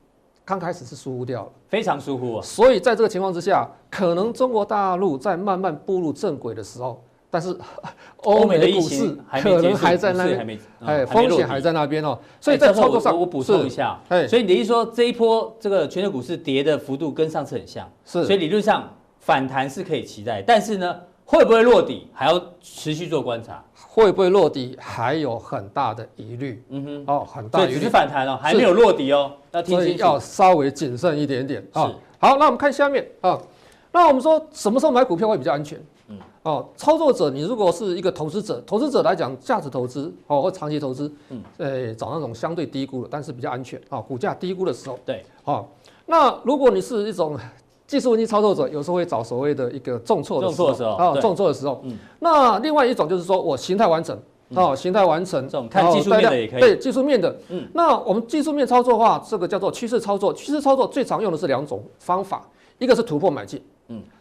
[0.44, 2.42] 刚开始是疏忽掉了，非常疏忽啊。
[2.44, 7.02] 所以在这个情况之下，可能中国大陆在慢慢步入正轨的时候，
[7.36, 7.54] 但是
[8.20, 12.18] 欧美的股市可能还在那边，哎，风险还在那边哦。
[12.40, 20.96] 所以在操作上，我补充一下，哎，所以你的意思说这一波这个全球股市跌的幅度跟上次很像，是，所以理论上反弹是可以期待，但是呢，
[21.26, 31.92] 会不会落底还要持续做观察，会不会落底还有很大的疑虑，嗯哼，哦，很大疑虑，只是反弹哦，还没有落底哦，要听清楚，要稍微谨慎一点点啊。
[32.18, 33.38] 好，那我们看下面啊，
[33.92, 35.78] 那我们说什么时候买股票会比较安全？
[36.46, 45.66] 哦，操作者，你如果是一个投资者，投资者来讲，价值投资哦，或长期投资，嗯，呃，找那种相对低估的，但是比较安全啊，股价低估的时候，对，哦，
[46.06, 47.36] 那如果你是一种
[47.88, 54.16] 技术分析操作者，有时候会找所谓的一个重挫的时候，重挫的时候，啊，重挫的时候，嗯，那另外一种就是说我形态完整，
[54.50, 63.60] 哦，形态完成，这种看技术面的也可以，对，技术面的，嗯，那我们技术面操作的话，这个叫做趋势操作，趋势操作最常用的是两种方法，一个是突破买进。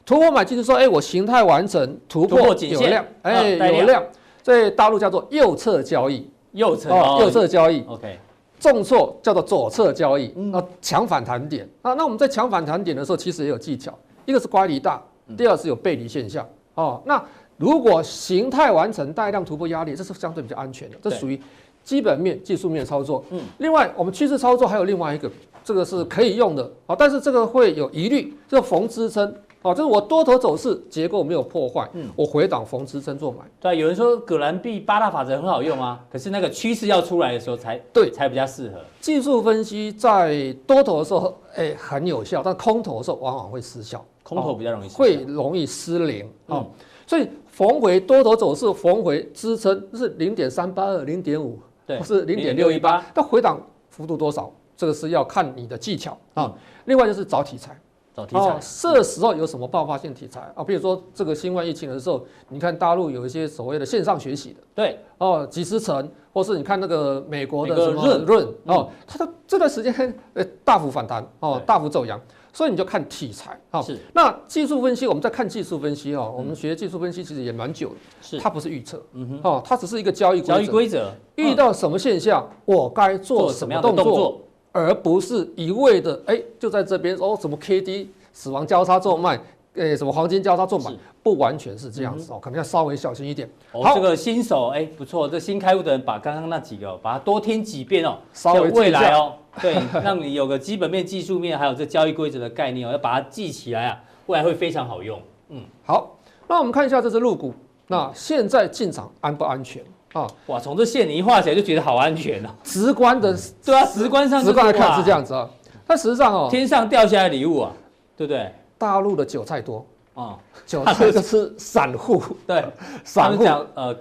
[0.04, 4.02] 嗯，突破买进是说，哎，我形态完成突破有量，哎，有量，
[4.42, 8.18] 在大陆叫做右侧交易，右侧哦，右侧交易，OK，
[8.60, 11.68] 重挫叫做左侧交易，那抢反弹点。
[11.82, 13.92] 啊，那我们在抢反弹点的时候，其实也有技巧，
[14.26, 15.02] 一个是乖离大，
[15.36, 16.46] 第二是有背离现象。
[16.74, 17.00] 哦。
[17.06, 17.22] 那
[17.56, 21.40] 如果形态完成带量突破压力，这是相对比较安全的，这属于
[21.82, 23.24] 基本面、技术面操作。
[23.30, 25.30] 嗯，另外我们趋势操作还有另外一个，
[25.62, 29.34] 这个是可以用的啊，但是这个会有疑虑，这个逢支撑。
[29.64, 33.38] 哦，就是我多头走势结构没有破坏，嗯，我回档逢支撑做买。
[33.58, 38.78] 对，有人说葛兰碧八大法则很好用啊，可是那个趋势要出来的时候才对，才比较适合。
[39.00, 44.04] 技术分析在多头的时候，哎、欸，很有效，但空头的时候往往会失效。
[44.22, 46.30] 空头比较容易失效，会容易失灵。
[46.48, 46.70] 哦，嗯、
[47.06, 53.02] 所以逢回多头走势，逢回支撑是零点三八二、零点五，对，不是零点六一八。
[53.14, 56.44] 但回档幅度多少，这个是要看你的技巧啊。
[56.44, 57.74] 嗯、另外就是找题材。
[58.14, 58.40] 找题材。
[58.40, 60.40] 哦，这时候有什么爆发性题材？
[60.54, 60.62] 啊？
[60.62, 64.98] 比如说这个新冠疫情的时候，你看大陆有一些所谓的线上学习的，对。
[65.18, 69.94] 哦，几十层，或是你看那个美国的什么润润哦，它的这段时间
[70.34, 72.20] 呃大幅反弹哦，大幅走阳，
[72.52, 73.58] 所以你就看题材。
[73.70, 73.80] 啊。
[73.80, 73.98] 是。
[74.12, 78.38] 那技术分析，我们在看技术分析哦，我们学技术分析其实也蛮久的，是。
[78.38, 84.40] 它不是预测，嗯哼，哦，它只是一个交易交易规则，遇到什么现象，我该做什么动作。
[84.74, 89.38] 而不是一味的哎，就在这边哦，什么 K D 死亡交叉做卖，
[89.74, 90.90] 诶什么黄金交叉做买，
[91.22, 93.48] 不完全是这样子哦，可能要稍微小心一点。
[93.70, 105.22] 哦，这个新手哎不错，这新开户的人把刚刚那几个把它多听几遍哦，稍微未来哦，对， 让你有个基本面、技术面，还有这交易规则的概念哦，要把它记起来啊，未来会非常好用。
[105.50, 107.54] 嗯，好，那我们看一下这只入股，
[107.86, 109.84] 那现在进场安不安全？
[110.14, 110.58] 啊，哇！
[110.58, 115.50] 从这线你一画起来就觉得好安全啊，直观的，对啊，直观上直观的看是这样子啊。
[115.86, 117.72] 但实际上哦，天上掉下来礼物啊，
[118.16, 118.50] 对不对？
[118.78, 122.64] 大陆的韭菜多啊，韭菜就是散户，对，
[123.04, 123.94] 散户讲呃，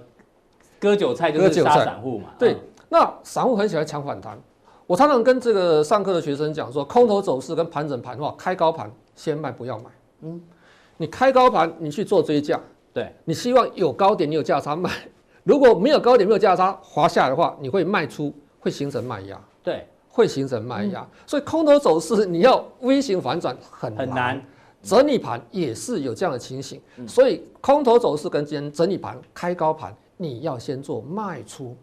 [0.80, 2.30] 割韭菜就是杀散户嘛。
[2.38, 2.58] 对，
[2.90, 4.40] 那散户很喜欢抢反弹。
[4.86, 9.86] 我常常跟这个上课的学生讲说，空头走势跟盘整盘的话，开高盘先卖不要买。
[10.22, 10.40] 嗯，
[10.98, 12.60] 你开高盘你去做追价，
[12.94, 14.92] 对，你希望有高点你有价差卖。
[15.44, 19.40] 如果没有高点，没有价差，滑下来的话，你会卖出，会形成卖压。
[19.62, 21.02] 对，会形成卖压。
[21.02, 24.46] 嗯、所以空头走势你要 V 型反转很难，很难。
[24.82, 26.82] 整理盘也是有这样的情形。
[26.98, 31.76] 嗯、所以空头走势跟今天整理盘开高盘，你要先做卖出。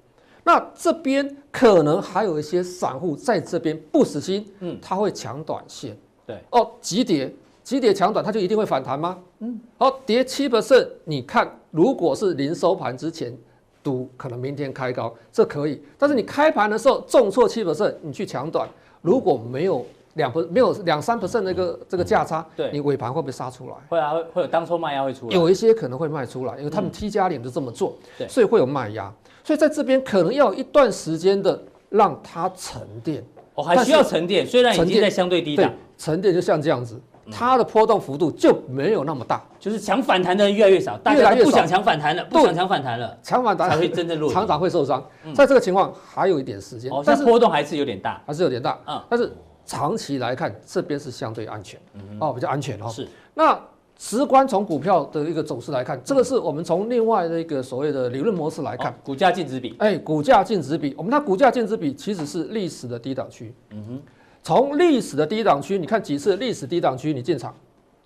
[0.42, 5.96] 那这边可能还有一些散户在这边不死心，嗯，他会抢短线。
[6.27, 7.31] 对，哦，急跌。
[7.62, 9.18] 急跌抢短，它就一定会反弹吗？
[9.40, 13.37] 嗯，好，跌七 percent，你看，如果是临收盘之前。
[13.82, 18.68] 赌可能明天开高，这可以，但是你开盘的时候重挫七%，你去抢短，
[19.00, 23.74] 如果没有两不没有两三%那个这个价差，对，你尾盘会不会杀出来？
[23.88, 29.12] 会啊，会会有当初卖压会出来，有一些可能会卖出来，因为他们 T 加零就这么做，对，所以会有卖压，
[29.42, 37.00] 所以在这边可能要有一段时间的让它沉淀，哦，还需要沉淀，虽然已经在相对低档，沉淀就像这样子。
[37.30, 45.04] 它的波动幅度就没有那么大，就是抢反弹的人越来越少，大家不想抢反弹了，不想抢反弹了，抢反弹才会真正落，厂长会受伤。
[45.34, 48.78] 在这个情况还有一点时间，但是波动还是有点大，还是有点大。
[48.86, 49.32] 嗯，但是
[49.64, 51.80] 长期来看，这边是相对安全，
[52.20, 52.88] 哦，比较安全哦。
[52.88, 53.06] 是。
[53.34, 53.58] 那
[53.96, 59.76] 直观从股票的一个走势来看，这个是我们从另外的一个所谓的理论模式来看，股价净值比。
[59.78, 63.54] 哎，股价净值比，我们看股价净值比其实是历史的低档区。
[63.70, 64.02] 嗯哼，
[64.42, 67.55] 从历史的低档区，你看几次历史低档区你进场。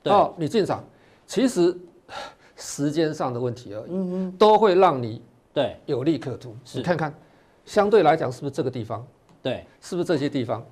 [0.04, 0.84] 哦，你进场，
[1.26, 1.74] 其实
[2.56, 5.22] 时间上的问题而已，嗯嗯，都会让你
[5.54, 6.54] 对有利可图。
[6.74, 7.14] 你看看，
[7.64, 9.02] 相对来讲是不是这个地方？
[9.42, 10.62] 对，是不是这些地方？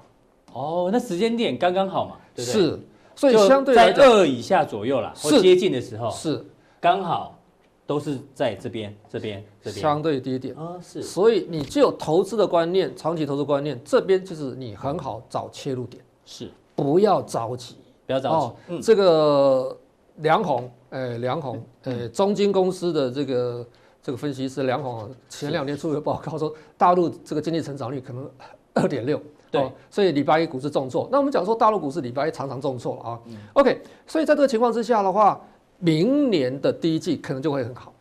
[0.52, 2.60] 哦，那时间点刚刚好嘛，对不对？
[2.60, 2.80] 是，
[3.16, 6.44] 所以相对在二以下左右啦，或接近的时候是
[6.78, 7.38] 刚好
[7.86, 9.82] 都是在这边、这边、这边。
[9.82, 10.54] 相对低点。
[10.54, 11.02] 啊，是。
[11.02, 17.76] 所以你就有投资的观念，长期投资观念，这边就是你很好找切入点，是，不要着急。
[18.06, 18.34] 不要着急。
[18.34, 19.76] 哦，嗯、这个
[20.16, 23.66] 梁鸿，哎，梁鸿，哎，中金公司的这个
[24.02, 28.28] 这个分析师梁鸿前两天出了报告说，大陆这个经济成长率可能
[28.74, 31.08] 二点六，对，所以礼拜一股市重挫。
[31.12, 33.20] 那我们讲说，大陆股市礼拜一常常重挫啊。
[33.26, 35.40] 嗯、OK，所以在这个情况之下的话，
[35.82, 37.92] 明年的第一季可能就会很好。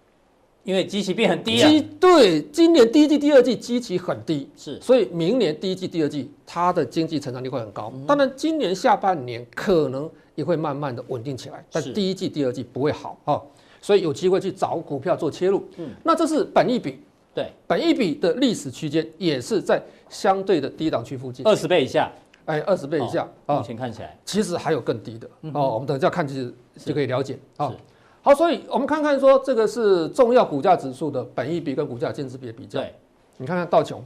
[0.63, 7.91] 因为基期变很低啊，对，今年第一季、第二季基期很低，是，所以明年第一季、第二季它的经济成长率会很高。
[8.05, 13.41] 当然，今年下半年可能也会慢慢的稳定起来，但第一季、第二季不会好哦，
[13.81, 15.67] 所以有机会去找股票做切入。
[15.77, 16.99] 嗯，那这是本益比，
[17.33, 22.07] 对，本一比的历史区间也是在相对的低档区附近，二十倍以下，
[22.45, 24.15] 哎，二十倍以下啊，目前看起来。
[24.23, 27.73] 其实还有更低的哦，我们等一下看其实就可以了解啊。
[28.21, 32.79] 好，所以我们看看说，这个是重要股价指数的本益比跟股价净值比的比较。
[32.79, 32.93] 对，
[33.37, 34.03] 你看看道琼，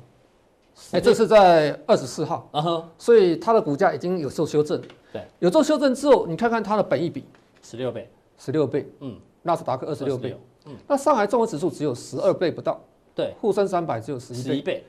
[0.92, 2.50] 哎，这是在二十四号，
[2.98, 4.82] 所以它的股价已经有受修正。
[5.12, 7.26] 对，有做修正之后，你看看它的本益比，
[7.62, 12.80] 十六倍，十六倍，嗯，纳斯达克二十六倍，嗯，那上海综合指数只有十二倍不到，
[13.14, 14.84] 对，沪深三百只有十一倍。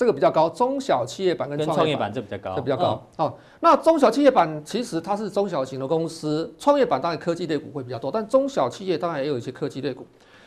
[0.00, 3.06] 这个比较高，中小企业板跟创业板这比较高，这比较高。
[3.18, 10.06] 好，那中小企业板其实它是中小型的公司，创业板当然科技类股会比较多，但中小企业当然也有一些科技类股，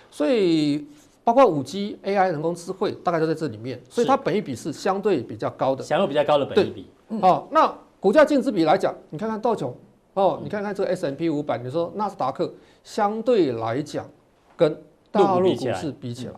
[0.09, 0.87] 所以
[1.23, 6.87] 包括五 G、AI、人工智慧大概都在这里面，所以它本益比是相对比较高的，享有比较高的本益比。
[7.21, 9.71] 好，那股价净值比来讲，你看看道琼，
[10.15, 12.51] 哦，你看看这个 S M P 五百，你说纳斯达克
[12.83, 14.09] 相对来讲
[14.57, 14.75] 跟
[15.11, 16.33] 大陆股市比起来，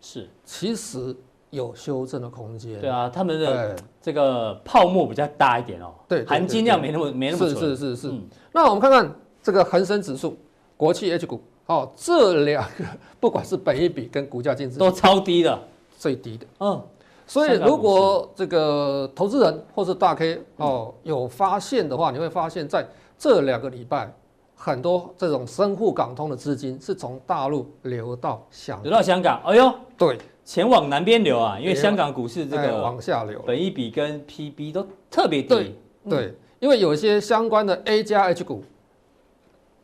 [0.00, 0.28] 是。
[0.44, 1.16] 其实。
[1.52, 2.80] 有修正的空间。
[2.80, 5.92] 对啊，他们的这个泡沫比较大一点哦。
[6.08, 8.08] 对，含金量没那么没那么是是是是。
[8.08, 10.34] 嗯、那我们看看这个恒生指数、
[10.78, 12.84] 国企 H 股，哦，这两个
[13.20, 15.58] 不管是本益比跟股价净值都超低的，
[15.98, 16.46] 最低的。
[16.60, 16.82] 嗯。
[17.26, 22.86] 所以如果这个投资人或是大 K 哦有发现的话，你会发现在
[23.18, 24.10] 这两个礼拜，
[24.56, 29.40] 很多这种深沪港通的资金是从大陆流到香港，流到香港。
[29.44, 30.18] 哎呦，对。
[30.44, 35.48] 前往南边流啊，因为香港股市这个往下流，本益比跟 PB 都特别低。
[35.48, 35.74] 对，
[36.08, 38.64] 对，因为有一些相关的 A 加 H 股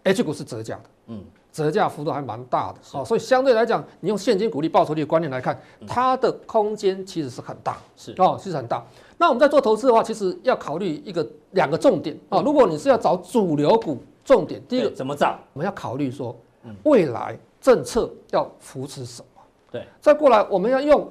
[0.02, 8.84] ，H 股是折价的，嗯，折价幅度还蛮大的，好，所以相对来讲，你用现金股利报酬率的观念来看，它的空间其实是很大，是哦，其实很大。
[9.16, 12.40] 那我们在做投资的话，其实要考虑一个两个重点啊。
[12.42, 15.38] 如果你是要找主流股，重点第一个怎么找？
[15.52, 16.36] 我们要考虑说，
[16.82, 19.37] 未来政策要扶持什么？
[19.70, 21.08] 对，再过来我们要用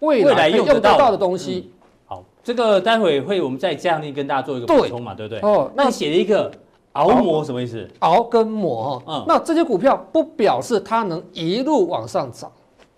[0.00, 1.70] 未来用得到的东西。
[2.06, 5.26] 好，这个待会会我们再这样跟大家做一个补充嘛，对。
[5.26, 5.40] 不对？
[5.40, 6.50] 哦，那你写了一个
[6.92, 7.88] 熬磨什么意思？
[8.00, 12.50] 熬跟磨哈，嗯，那这些股票不表示它能一路往上涨。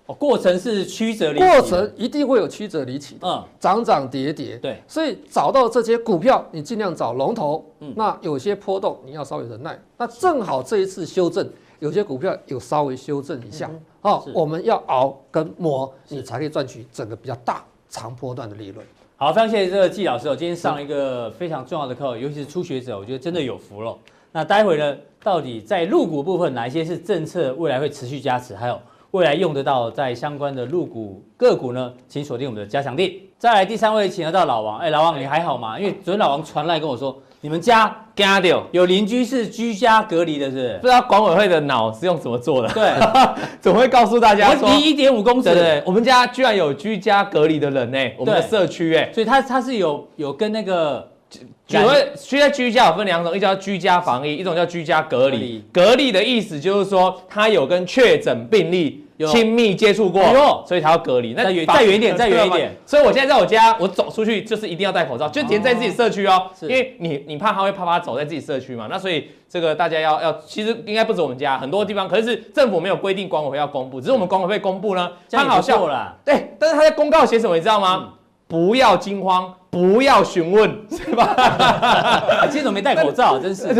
[0.06, 11.46] 哦，过程是曲折离奇，过程一定会有曲折离奇的，嗯，涨涨跌跌，对，所以找到这些股票，你尽量找龙头，嗯，那有些波动你要稍微忍耐，那正好这一次修正，
[11.78, 13.70] 有些股票有稍微修正一下，
[14.02, 18.84] 哦，我们要熬跟磨，你才可以赚取整个比较大长波段的利润。
[19.16, 23.96] 好，非常谢谢这个季老师，我今天上了一个非常重要的课，尤其是初学者，我觉得真的有福了。
[24.30, 28.80] 那待会呢，到底在入股部分，哪一些是政策未来会持续加持，还有？
[29.12, 33.28] 未来用得到在相关的入股个股呢，请锁定我们的加强地。
[33.38, 34.78] 再来第三位，请得到老王。
[34.78, 35.80] 哎，老王你还好吗？
[35.80, 38.04] 因为昨天老王传来跟我说，你们家
[38.72, 40.78] 有邻居是居家隔离的，是不是？
[40.82, 42.68] 不知道管委会的脑是用什么做的？
[42.74, 42.92] 对，
[43.60, 45.52] 怎么会告诉大家说离一点五公尺？
[45.52, 51.08] 对对，我们家居然有居家隔离的人呢，我们的社区哎，所以他他是有有跟那个。
[51.66, 55.62] 所谓居在居家有分两种，一种叫居家防疫，一种叫居家隔离。
[55.70, 60.22] 隔离的意思就是说，他有跟确诊病例亲密接触过，
[60.66, 61.34] 所以他要隔离。
[61.34, 61.62] 那再远
[61.96, 62.76] 一点， 再远一点。
[62.86, 68.86] 所以我现在在我家，我走出去就是一定要戴口罩，就连在自己社区哦，因为你你怕他会啪啪走在自己社区嘛。
[68.90, 76.16] 那所以这个大家要要，其实应该不止我们家，很多地方，可是政府没有规定管委会要公布，只是我们管委会公布呢，这样好笑了。
[76.24, 78.10] 对，但是他在公告写什么，你知道吗？
[78.46, 79.54] 不要惊慌。
[79.70, 81.34] 不要询问， 是吧？
[82.44, 83.38] 今天怎么没戴口罩？
[83.40, 83.72] 真是，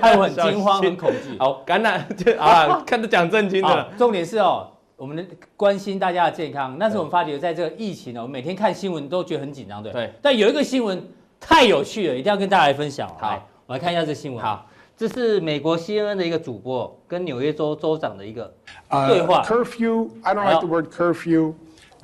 [0.00, 1.36] 害我很惊慌，很恐惧。
[1.38, 2.06] 好，感染
[2.38, 3.88] 啊， 看着讲正经的。
[3.98, 6.76] 重点是哦，我们关心大家的健康。
[6.78, 9.92] 那是我们发觉，在这个疫情呢，我们每天看新闻都觉得很紧张，对。
[9.92, 10.12] 对。
[10.22, 11.02] 但有一个新闻
[11.40, 13.08] 太有趣了，一定要跟大家来分享。
[13.18, 14.42] 好，我来看一下这新闻。
[14.42, 14.64] 好，
[14.96, 18.52] 这是美国 CNN 的一个主播跟纽约州州长的一个
[19.08, 19.42] 对话。
[19.42, 20.08] Curfew.
[20.22, 21.52] I don't like the word curfew.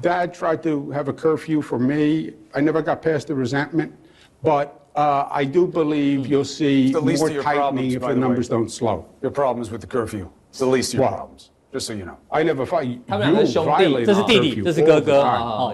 [0.02, 2.32] Dad tried to have a curfew for me.
[2.54, 3.94] I never got past the resentment,
[4.42, 9.06] but uh, I do believe you'll see more tightening problems, if the numbers don't slow.
[9.22, 10.28] Your problems with the curfew.
[10.50, 11.51] It's the least of your problems.
[11.73, 12.17] Just so you know.
[12.31, 12.87] I never fight.
[12.87, 15.21] You violated 这是弟弟，这是哥哥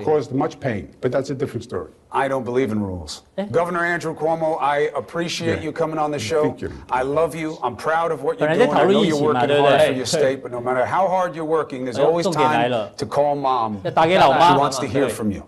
[0.03, 1.91] Caused much pain, but that's a different story.
[2.09, 3.21] I don't believe in rules.
[3.51, 6.55] Governor Andrew Cuomo, I appreciate you coming on the show.
[6.89, 7.59] I love you.
[7.61, 8.71] I'm proud of what you're doing.
[8.71, 11.85] I know you're working hard for your state, but no matter how hard you're working,
[11.85, 13.79] there's always time to call mom.
[13.83, 15.45] She wants to hear from you.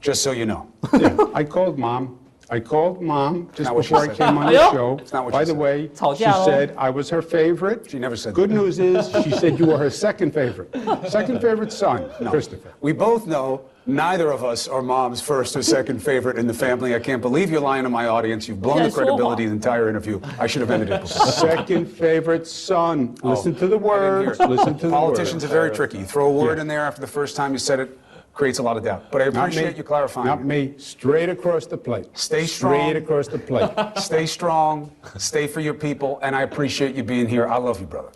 [0.00, 0.68] Just so you know.
[0.98, 2.17] Yeah, I called mom.
[2.51, 4.99] I called mom just before I came on the show.
[5.29, 7.89] By the way, she said I was her favorite.
[7.89, 10.69] She never said Good news is she said you were her second favorite.
[11.09, 12.29] Second favorite son, no.
[12.29, 12.73] Christopher.
[12.81, 16.95] We both know neither of us are mom's first or second favorite in the family.
[16.95, 18.47] I can't believe you're lying to my audience.
[18.47, 20.19] You've blown the credibility of the entire interview.
[20.39, 21.25] I should have ended it before.
[21.31, 23.15] Second favorite son.
[23.23, 24.39] Oh, Listen oh, to the words.
[24.39, 25.17] Listen to the words.
[25.17, 25.99] Politicians are very tricky.
[25.99, 26.61] You throw a word yeah.
[26.61, 27.98] in there after the first time you said it
[28.39, 29.11] creates a lot of doubt.
[29.11, 30.25] But I appreciate you clarifying.
[30.25, 30.73] Not me.
[30.77, 32.07] Straight across the plate.
[32.17, 32.89] Stay strong.
[32.89, 33.69] Straight across the plate.
[33.97, 34.95] Stay strong.
[35.17, 36.19] Stay for your people.
[36.23, 37.47] And I appreciate you being here.
[37.47, 38.11] I love you, brother.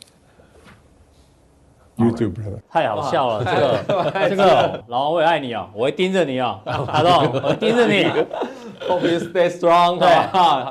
[1.95, 2.59] You too, brother.
[2.71, 8.05] 太好笑了，这个这个老王我也爱你哦，我会盯着你哦， 阿东，我会盯着你。
[8.87, 9.99] Hope you stay strong。
[9.99, 10.09] 对，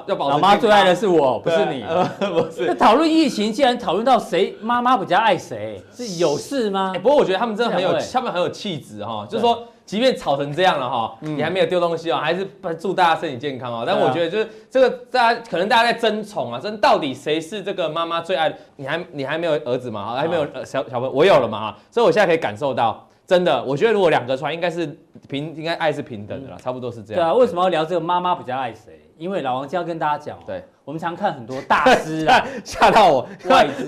[0.07, 0.31] 要保持。
[0.33, 1.85] 老妈最爱的是我，不是你。
[2.19, 2.67] 不是。
[2.67, 6.93] 那讨论疫情，竟然讨论到谁妈妈比较爱谁，是有事吗？
[7.01, 9.63] 不过我觉得他们真的很有，他们很有气质哈，就是说。
[9.85, 12.47] 即便吵成这样了哈，你还没有丢东西哦，还是
[12.79, 13.85] 祝大家身体健康哦。
[13.87, 18.57] 但我觉得就是这个，大家可能大家在争宠啊，争到底谁是这个妈妈最爱的？
[18.77, 20.05] 你还你还没有儿子嘛？
[20.05, 21.73] 哈，还没有小小朋友，我有了嘛？
[21.73, 24.87] 哈，所以我现在可以感受到，真的，我觉得如果两个穿，应该是
[25.29, 27.23] 平，应该爱是平等的啦，差不多是这样。
[27.23, 29.02] 对啊，为什么要聊这个妈妈比较爱谁？
[29.23, 33.25] 因为老王今天要跟大家讲，对，我们常看很多大师啊， 吓到我。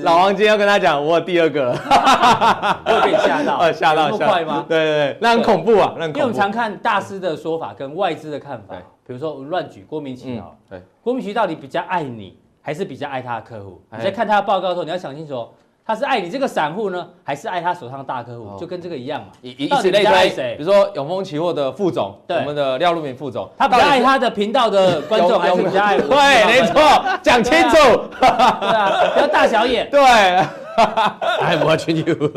[0.04, 1.74] 老王今天要跟他讲，我有第二个了，
[2.86, 4.64] 又被吓到，呃， 吓到，那么快吗？
[4.68, 6.18] 对对对，那很恐怖啊，那很恐怖。
[6.18, 13.82] 因为我们常看大师的说法跟外资的看法，比如说乱举郭明奇啊，对，郭明奇到底比较爱你，还是比较爱他的客户？
[13.90, 15.48] 你在看他的报告的时候，你要想清楚。
[15.86, 18.58] 他是爱你这个散户呢，还是爱他手上的大客户？
[18.58, 19.26] 就跟这个一样嘛。
[19.42, 26.02] 以以此类推，比如说永丰期货的副总，我们的廖路明副总，他比较爱他的频道的观众， 还是比较爱我？
[26.08, 27.76] 对，没错，讲清楚。
[28.18, 29.86] 对啊，不要大小眼。
[29.92, 32.30] 对，I'm watching you。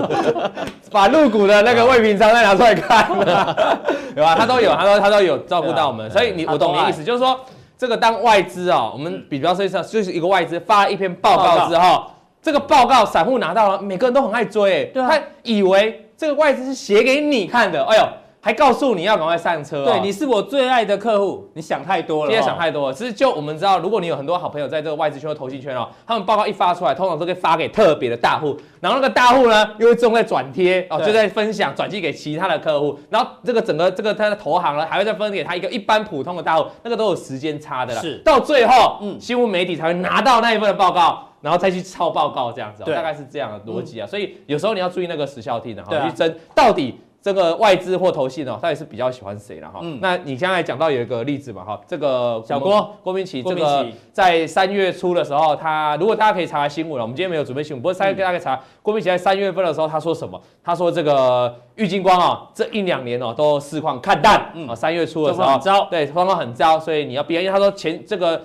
[0.91, 4.35] 把入股的那个未平仓再拿出来看，对吧？
[4.37, 7.39] 他都有，他都他都有照顾到我们，所以你我懂你的意思，就是说。
[7.79, 12.05] 这个当外资哦，我们比方说就是一个外资发了一篇报告之后，
[12.47, 18.03] 这个报告散户拿到了，每个人都很爱追，对啊，他以为这个外资是写给你看的，哎呦。
[18.39, 22.93] 还告诉你要赶快上车，对，你是我最爱的客户，你想太多了，今天想太多了。
[22.93, 38.01] 其实就我们知道，如果你有很多好朋友在这个外资圈和投信圈哦，他们报告一发出来，通常都会发给特别的大户，然后那个大户呢又会重在转贴哦，就在分享转寄给其他的客户，然后这个整个这个他的投行呢还会再分给他一个一般普通的大户，那个都有时间差的啦。
[38.01, 44.07] 是，到最后，嗯，新闻媒体才会拿到那一份的报告，然后再去抄报告这样子，大概是这样的逻辑啊。
[44.07, 46.99] 所以有时候你要注意那个时效性的哈，去争到底。
[47.19, 49.79] 这个外资或投信哦，到底是比较喜欢谁了哈？
[49.81, 52.95] 嗯，那你刚才讲到有一个例子嘛哈，这个小郭。
[53.03, 60.41] 郭明奇，这个在三月初的时候，他如果大家可以查下新闻了，我们今天没有准备新闻，不过三月大家可以查郭明奇在三月份的时候他说什么？
[60.63, 65.47] 他说这个郁金光啊，这一两年哦都市况看淡，嗯，三月初的时候。
[65.47, 68.41] 很糟，对，状况很糟，所以你要避，因为他说前这个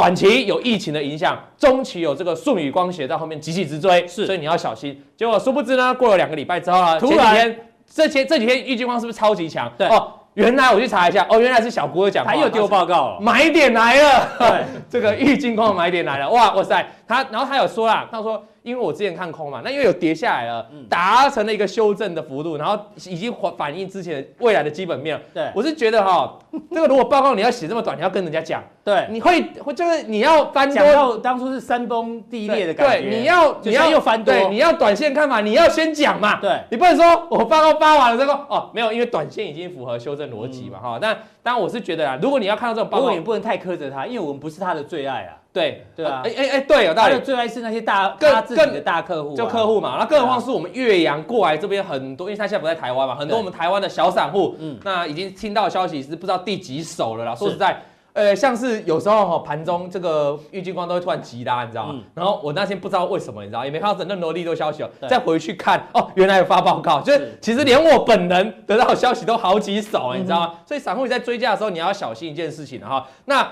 [0.00, 4.98] 短期有疫情的影响，中期有这个舜宇光学在后面急起直追，是，所以你要小心。
[5.14, 7.54] 结果殊不知呢，过了两个礼拜之后啊，突然。
[7.92, 9.70] 这前这几天玉晶光是不是超级强？
[9.76, 14.28] 对哦，原来我去查一下，哦，原来是小郭讲，他又丢报告了，买点来了。
[14.38, 18.42] 对， 这个玉晶光买点来了，哇哇塞，他然后他有说啦，他说。
[18.62, 25.22] 因为我之前看空嘛，那因为有跌下来了，达成了一个修正的幅度，然后已经反反映之前未来的基本面了。
[25.32, 26.38] 对，我是觉得哈，
[26.70, 45.39] 这个如果报告你要写这么短，你要跟人家讲，对，你会会就是你要翻多，讲到当初是山崩地裂的感觉，对，你要你要又翻多，对，你要短线看法，你要先讲嘛，对，你不能说我报告发完了之后，哦，没有，因为短线已经符合修正逻辑嘛，哈，但当然我是觉得啊，如果你要看到这种报告，也不能太苛责他，因为我们不是他的最爱啊。
[45.52, 47.18] 对对啊，哎哎哎，对，有道理。
[47.20, 49.96] 最爱是那些大他自己的大客户，就客户嘛。
[49.98, 57.34] 那更何况是我们岳阳过来这边很多，因为他现在不在台湾嘛，很多我们台湾的小散户，嗯，那已经听到消息是不知道第几手了啦。
[57.34, 57.82] 说实在，
[58.12, 61.96] 呃，像是有时候哈盘中这个郁金光都会突然急拉，你知道吗？
[62.14, 64.90] 然后我那天不知道为什么，你知道，也没看到任何利多消息哦。
[65.08, 70.54] 再回去看哦，原来有发报告，就是其实连我本人得到消息都好几手，你知道吗？
[70.64, 73.04] 所以散户你在追价的时候，你要小心一件事情哈。
[73.24, 73.46] 那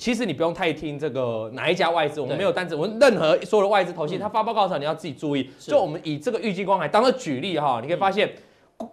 [0.00, 5.50] 其实你不用太听这个哪一家外资，我们没有单子，我们任何所有的外资投信，他发报告的时候你要自己注意。
[5.58, 8.32] 就我们以这个裕基光来当做举例哈，你可以发现。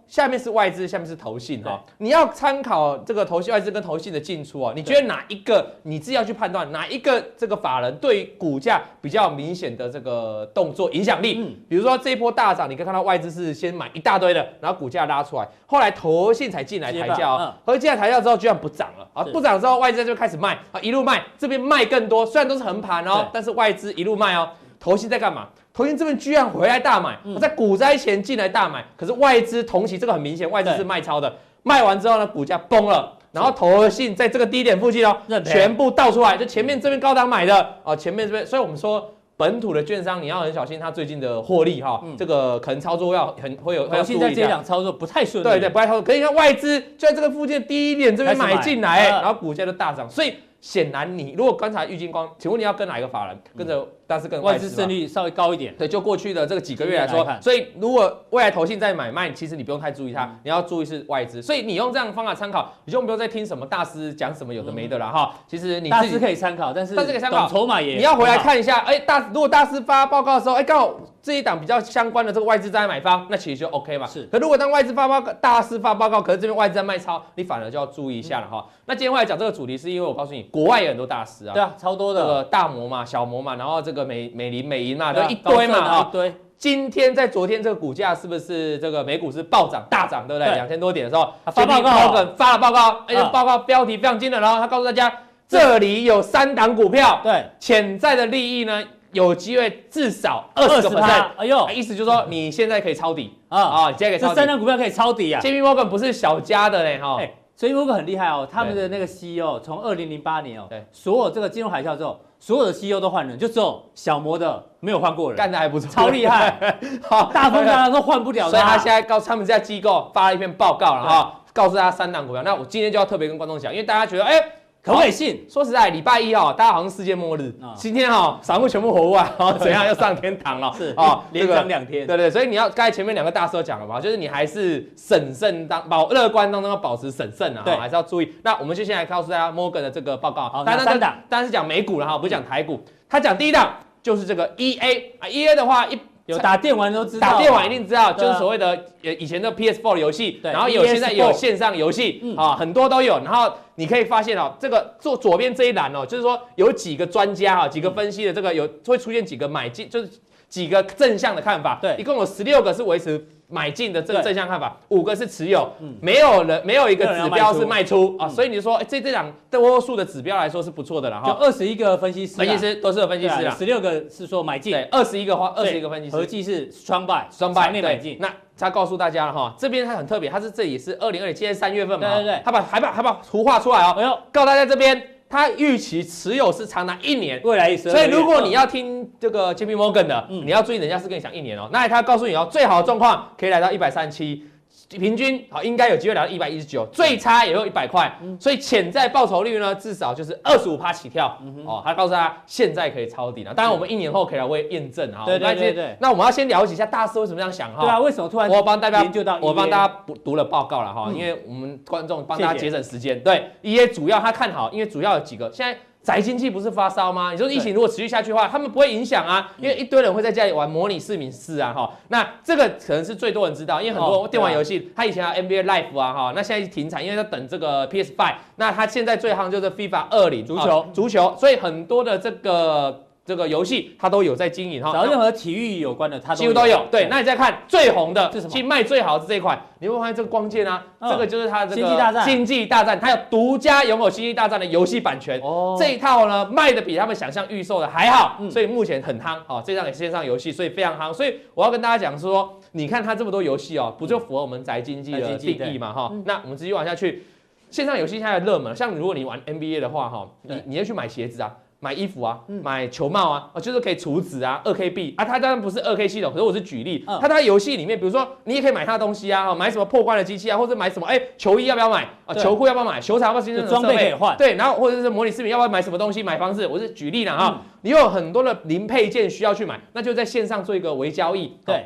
[0.06, 1.82] 下面是外资，下面是投信哈。
[1.98, 11.36] 你要参考这个投信外资跟投信的进出啊，你觉得哪一个你自己要去判断哪一个这个法人对股价比较明显的这个动作影响力？
[11.38, 17.54] 嗯，比如说这一波大涨，你可以看到外资是先买一大堆的，然后股价拉出来，后来投信才进来抬轿哦。
[17.66, 24.48] 投信进来抬轿之后居然不涨了啊，不涨之后外资就开始卖啊，一路卖，这边卖更多，虽然都是横盘哦，但是外资一路卖哦。
[24.80, 25.48] 投信在干嘛？
[25.72, 37.74] 投信这边居然回来大买，我在股灾前进来大买，可是外资同期这个很明显，外资是卖超的，卖完之后呢，股价崩了，然后投信在这个低点附近哦，全部倒出来，就前面这边高档买的。
[37.84, 53.38] 哦，前面这边，所以我们说本土的券商你要很小心，它最近的获利哈，这个可能操作要很会有，投信在这两操作不太顺利，对对，不太操作，可以看外资就在这个附近低点这边买进来，然后股价就大涨，所以显然你如果观察郁金光，请问你要跟哪一个法人？
[53.56, 53.86] 跟着。
[54.08, 61.42] 但是跟外资胜率稍微高一点，对，就过去的这个几个月来说，所以如果未来投信在买卖，其实你不用太注意它，你要注意是外资。
[61.42, 65.34] 所以你用这样的方法参考，你就不用再听什么大师讲什么有的没的了哈。
[65.46, 74.06] 其实你大师可以参考，但是但是可以参考筹码也，你要回来看一下，哎，大如果大师发报告的时候，哎，刚好这一档比较相关的这个外资在买方，那其实就 OK 嘛。
[74.06, 74.24] 是。
[74.32, 78.66] 可如果当外资发报告，大师发报告，可是这边外资在卖超，你反而就要注意一下了哈。
[78.86, 84.78] 那今天我来讲这个主题，是因为我告诉你，国外有很多大师啊，对啊，超多的，这个大摩嘛，小摩嘛，然后这个美美林美。
[84.78, 86.32] 美银嘛，对，一堆嘛，啊，一堆。
[86.56, 90.54] 今天在昨天这个股价是不是这个美股是暴涨大涨，对不对？
[90.54, 91.90] 两千多点的时候，发报告，
[92.36, 95.12] 发了报告，而且报告标题非常惊人，然后他告诉大家，
[95.48, 98.82] 这里有三档股票，对，潜在的利益呢，
[99.12, 103.36] 有机会至少二十个 percent，哎呦，意思就是说你现在可以抄底。
[103.48, 103.60] 啊。
[103.60, 105.40] 啊，现在可以抄底，这三档股票可以抄底啊。
[105.40, 107.18] JP Morgan 不是小家的嘞，哈，
[107.58, 112.20] 所以 JP Morgan 很厉害哦，他们的那个 CEO 从二零零八年哦，对，所有这个金融海啸之后。
[112.40, 116.78] 所有的 CEO 都换人，就只有小摩的没有换过人，干的还不错，超厉害。
[117.02, 118.48] 好，大风大浪都换不了。
[118.48, 122.44] 所以他现在告诉他们这家机构发了一篇报告了哈，告诉大家三档股票。
[122.44, 124.38] 那我今天就要特别跟观众讲，因为大家觉得哎。
[124.38, 124.52] 欸
[124.88, 125.44] 可不可以信？
[125.50, 127.52] 说实在，礼拜一哦，大家好像世界末日。
[127.76, 130.72] 今天哈，散户全部活过来，然 后怎样又上天堂了？
[130.78, 132.06] 是啊，连涨两天。
[132.06, 138.32] 对对，所以你要刚才前面两个大师都讲了嘛，就是你还是审慎当保乐观当中要保持审慎啊，还是要注意。
[138.42, 140.48] 那我们就先来告诉大家摩根的这个报告。
[140.48, 142.82] 好，三档，当然是讲美股了哈，不是讲台股。
[143.10, 143.70] 他讲第一档
[144.02, 146.00] 就是这个 EA 啊，EA 的话一。
[146.28, 153.18] 有打电玩都知道，打电玩一定知道，就是所谓的呃以前的 PS4 的游戏，然后有现在有线上游戏啊，很多都有。
[153.24, 160.10] 然后你可以发现哦，这个左左边这一栏哦，就是说有几个专家哈，几个分析的这个有会出现几个买进，就是
[160.50, 163.26] 几个正向的看法，对，一共有十六个是维持。
[163.50, 165.70] 买进的这个正向看法，五个是持有，
[166.00, 171.28] 没有人没有一个指标是卖出啊，所以你就说，哎，这这两多数的指标来说是不错的了哈。
[171.28, 178.18] 就二十一个分析师，分析师都是有分析师啊，十六个是说买进，对，二十一个话，二十一个分析师，合计是双 buy，双 buy 内买进。
[178.20, 185.02] 那他告诉大家了哈，这边它很特别，它是这里是二零二零，今天三月份嘛，对对对，他把还把还把图画出来哦，哎呦，告诉大家这边。
[185.28, 191.68] 他预期持有是长达一年，未来一生，所以如果你要听这个 JP Morgan 的，嗯、你要注意，人家是跟你讲一年哦。
[191.72, 194.44] 那他告诉你哦，最好的状况可以来到一百三十七。
[194.88, 198.10] 平均好，应该有机会来到一百一十九，最差也有一百块，
[198.40, 201.36] 所以潜在报酬率呢，至少就是二十五趴起跳。
[201.66, 205.26] 哦，他告诉他现在可以抄底了，当然我们一年后可以来为验证哈。
[205.26, 205.96] 对对对对。
[206.00, 207.82] 那我们要先了解一下大师为什么这样想哈？
[207.82, 208.48] 对啊，为什么突然？
[208.48, 213.22] 我帮大家研究到，我帮大家读读了报告了哈，因为我们观众帮大家节省时间。
[213.22, 215.78] 对，EA 主要他看好，因为主要有几个现在。
[216.08, 217.32] 宅经济不是发烧吗？
[217.32, 233.04] 你说疫情如果持续下去的话，他们不会影响啊，因为一堆人会在家里玩模拟市民四啊，哈，那这个可能是最多人知道，因为很多电玩游戏，他以前有 NBA Live 啊，哈，那现在停产，因为要等这个 PS Five，那他现在最夯就是 FIFA 二零足球，足球，所以很多的这个。
[233.28, 236.86] 这个游戏它都有在经营哈，只要任何体育有关的，它几乎都有。
[236.90, 238.50] 对，那你再看最红的，是什么？
[238.50, 245.38] 其实卖最好的是这一款，你会发现这个光剑啊，这个就是它的这个星际大战，星际大战，它有独家拥有星际大战的游戏版权。
[245.42, 249.36] 哦，这一套呢卖的比他们想象预售的还好，所以目前很夯。
[249.46, 251.12] 哦，这张也是线上游戏，所以非常夯。
[251.12, 255.92] 所以我要跟大家讲说，你看它这么多游戏哦，不就符合我们宅经济的定义嘛？
[255.92, 257.24] 哈，那我们直接往下去，
[257.68, 261.54] 线上游戏现在热门，像如果你玩 NBA 的话，哈，你你要去买鞋子啊。
[261.80, 272.34] 买衣服啊，买球帽啊，啊，就是可以储值啊，二 K 币啊，它当然不是二 K 系统，可是我是举例，它在游戏里面，比如说你也可以买它的东西啊，买什么破关的机器啊，或者买什么，哎，球衣要不要买啊？
[272.34, 273.00] 球裤要不要买？
[273.00, 274.36] 球场要不要新增装备可以换？
[274.36, 276.20] 对，然后或者是模拟市民要不要买什么东西？
[276.20, 281.84] 买方式，我是举例了哈，你有很多的零配件需要去买，那就在线上做一个微交易，对。